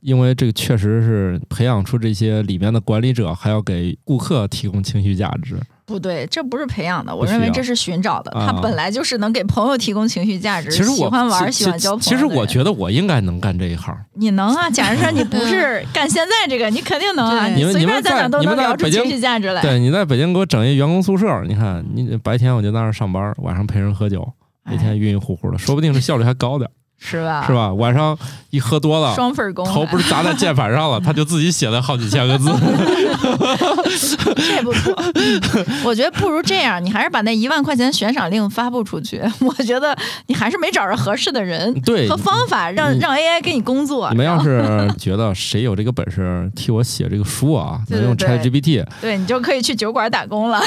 [0.00, 5.56] 因为这个确实是培养出这些里面的管理者，还要给顾客提供情绪价值。
[5.90, 8.30] 不对，这不是培养的，我认为这是寻找的。
[8.32, 13.94] 啊他本来就是能给朋友提供情绪价值，其实我喜欢玩、喜欢交朋友其实我觉得我应该能干这一行。
[14.14, 14.70] 你能啊。
[14.70, 17.48] 假如说你不是干现在这个，你肯定能啊。
[17.48, 19.60] 你们随便在哪都你们能聊出在北京情绪价值来。
[19.60, 24.26] 对，你在北京给我整一员工宿舍，你看你白天我就在那上班，晚上陪人喝酒，
[24.64, 27.44] 每天哎晕晕乎乎的，说不定这效率还高点儿，是吧？
[27.46, 27.52] 是？
[27.52, 27.72] 吧？
[27.74, 28.16] 晚上
[28.50, 29.14] 一喝多了。
[29.14, 32.48] 双份工啊，头不是砸在 键盘上了，他就自己写了好几千个字。
[34.36, 34.94] 这不错。
[35.84, 39.20] 我觉得不如这样，你还是把那一万块钱悬赏令发布出去。
[39.40, 39.96] 我觉得
[40.26, 44.08] 你还是没找着合适的人对和方法，让你让 AI 给你工作。
[44.10, 50.60] 你们要是觉得谁有这个本事替我写这个书啊，对能用 ChatGPT，对你就可以去酒馆打工了。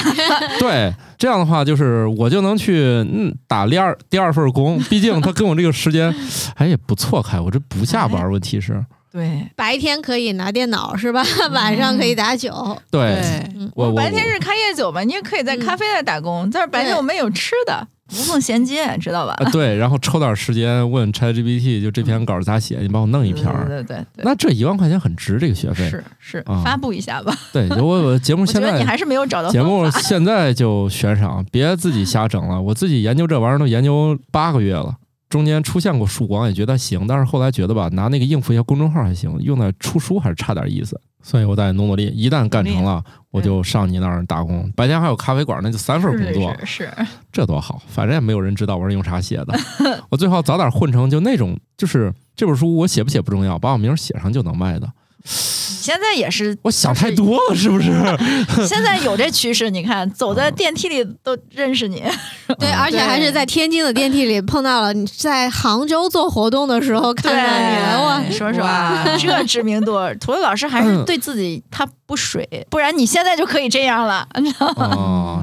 [0.59, 6.13] 对，这样的话就是我就能去嗯打第二第二份工，毕竟他跟我这个时间，
[6.55, 11.23] 哎也不错开，我这不下班，问题是，对，白天可以拿电脑是吧？
[11.51, 12.77] 晚上可以打酒。
[12.89, 19.35] 对对，我我白天是开夜酒嘛，你也可以在咖啡店打工，但是白天我们有吃的，无缝衔接，知道吧？
[19.37, 27.35] 呃对，然后抽点时间问 ChatGPT，就这篇稿咋写，你帮我弄一篇儿，对对对对那这一万块钱很值这个学费，是是啊，发布一下吧。
[27.51, 28.71] 对， 我我节目我觉现在。
[28.71, 32.59] 得你还是没有找到节目现在就悬赏，别自己瞎整了。
[32.59, 34.95] 我自己研究这玩意儿都研究八个月了，
[35.33, 41.01] 中间出现过曙光，也觉得行，但是后来觉得吧，拿那个应付一下公众号还行，用在出书还是差点意思。
[41.23, 44.71] 所以我再努努力，一旦干成了，我就上你那儿打工。
[44.75, 47.81] 白天还有咖啡馆，那就三份工作，是是是，这多好！
[47.87, 49.57] 反正也没有人知道我是用啥写的，
[50.11, 54.87] 我最好早点混成就那种，就是这本书我写不写不重要，把我名儿写上就能卖的。
[55.25, 57.91] 现在也是，我想太多了，是不是？
[58.67, 62.03] 现在有这趋势，你看走在电梯里都认识你，
[62.59, 68.21] 对，啊而且还是在天津的电梯里碰到了，你在杭州做活动的时候看到你了，哇！
[68.31, 74.89] 说实话，这知名度，涂磊老师还是对自己他不水，不然你现在就可以这样了，你知道吗？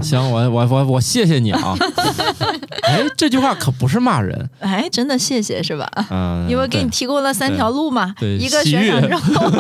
[0.01, 1.77] 哦，行，我我我我谢谢你啊！
[2.83, 5.89] 哎，这句话可不是骂人，哎，真的谢谢是吧？
[6.11, 9.51] 嗯、因为给你提供了三条路嘛，对一个洗浴悬赏之后，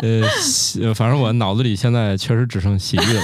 [0.00, 3.22] 对 呃，洗反正我脑子里现在确实只剩洗浴了。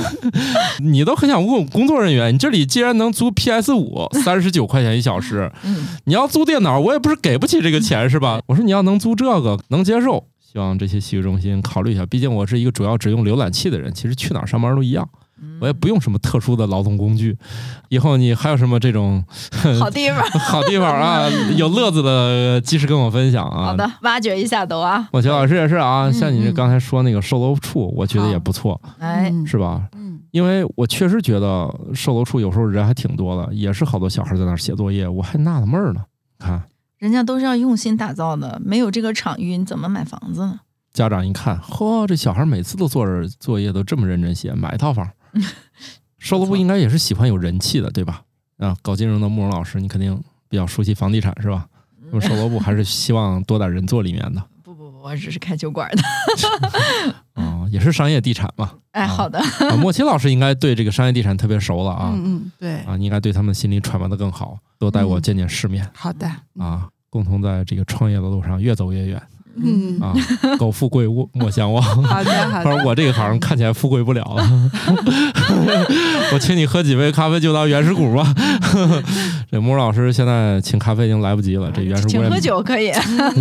[0.80, 8.40] 你都很想问工作人员，你这里既然能租 PS 五，三十九块钱一小时，嗯，你要租电脑，我也不是给不起这个钱是吧？
[8.46, 10.24] 我说你要能租这个，能接受。
[10.50, 15.06] 希望这些洗浴中心考虑一下，毕竟我是一个主要只用浏览器的人，其实去哪儿上班都一样，
[15.60, 17.36] 我也不用什么特殊的劳动工具。
[17.90, 19.22] 以后你还有什么这种
[19.78, 23.66] 好地方， 好地方啊， 有乐子的，及时跟我分享啊。
[23.66, 29.86] 好的，挖掘一下都啊，莫奇老师也是啊，嗯像你这嗯刚才说那个售楼处，我觉得也不错，哎，嗯是吧？
[29.92, 36.00] 嗯，因为我确实觉得售楼处有时候人还挺多的，也是好多小孩在那儿写作业，我还纳了闷儿呢。
[36.38, 36.62] 看
[36.98, 40.60] 人家都是要用心打造的，没有这个场域，你怎么买房子呢？
[40.92, 45.08] 家长一看，嚯，这小孩每次都做着作业都这么认真写，买一套房。
[46.18, 48.22] 售楼部应该也是喜欢有人气的，对吧？
[48.56, 51.68] 啊，搞金融的慕容老师，你肯定比较熟悉房地产是吧？
[52.10, 54.42] 那么售楼部还是希望多点人做里面的，
[55.08, 56.02] 我只是开酒馆的。
[57.34, 58.74] 啊、也是商业地产嘛。
[58.92, 62.10] 哎，啊好的，啊，莫奇老师应该对这个商业地产特别熟了啊。
[62.14, 66.26] 嗯嗯，对，啊，你应该对他们心里揣摩的更好，多带我见见世面、好的，
[66.58, 69.22] 啊，共同在这个创业的路上越走越远
[69.62, 70.12] 嗯，啊！
[70.58, 71.82] 苟富贵莫莫相忘。
[71.82, 74.70] 好的好的， 我这个行看起来富贵不了了。
[76.32, 78.34] 我请你喝几杯咖啡就当原始股吧。
[79.50, 82.92] 这莫老师现在请咖啡已经来不及了，这原始请喝酒可以，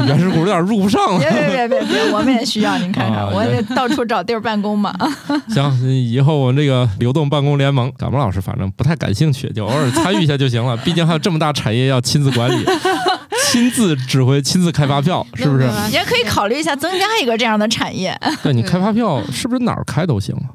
[0.07, 1.35] 原始股有点入不上别了。
[1.35, 4.95] 别别别别，我们也需要您看看，啊我得到处找地儿办公嘛。
[5.49, 10.77] 行，以后我们这个流动办公联盟，感冒老师反正不太感兴趣，就偶尔参与一下就行了。
[10.77, 12.65] 毕竟还有这么大产业要亲自管理、
[13.57, 15.67] 亲自指挥、亲自开发票， 是不是？
[15.87, 18.15] 你也可以考虑一下增加一个这样的产业。
[18.43, 20.45] 对你开发票是不是哪儿开都行啊？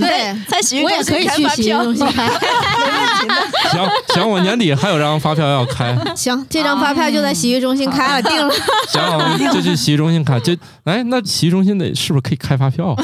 [0.00, 2.26] 对，在洗浴我也中心可以去洗浴开发票，中心开。
[3.68, 8.54] 行行，我年底还有张发票要开，行，这张发票就在洗浴中心开了，定了。
[8.88, 10.40] 行，我们就去洗浴中心开。
[10.40, 10.54] 就
[10.84, 12.96] 哎，那洗浴中心得是不是可以开发票？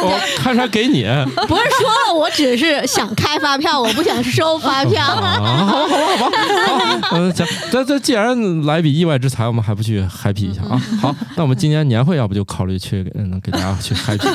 [0.00, 0.24] 肯定能呀。
[0.36, 1.02] 我开出来给你。
[1.46, 5.04] 不是说了，我只是想开发票，我不想收发票。
[5.04, 5.88] 啊，好吧，
[6.18, 6.38] 好吧，
[6.68, 10.80] 好吧，嗯， 行，这这既然来笔意外之财，我们还不去 happy 一下啊？
[11.00, 14.28] 好，那我们今年年会要不就考虑去嗯给大家去 happy，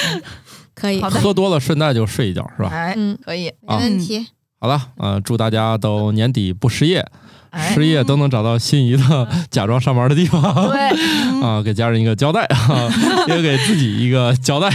[0.74, 2.70] 可以喝多了顺带就睡一觉是吧？
[2.72, 3.52] 哎，嗯，可以。
[3.66, 4.26] 没问题。
[4.60, 7.04] 好了，呃，祝大家都年底不失业，
[7.52, 10.42] 哎失业都能找到心仪的假装上班的地方。
[10.70, 10.88] 对，
[11.40, 12.88] 啊，给家人一个交代 啊，
[13.28, 14.68] 也给自己一个交代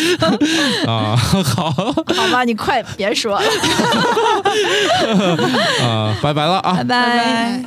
[0.86, 1.16] 啊。
[1.16, 1.92] 好好
[2.30, 3.46] 吧，你快别说了，
[5.82, 6.84] 啊，拜拜了啊拜。
[6.84, 7.64] 拜。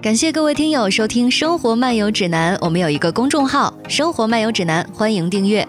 [0.00, 5.68] 感谢各位听友收听《生活漫游指南》，我们有一个公众号《生活漫游指南》，欢迎订阅。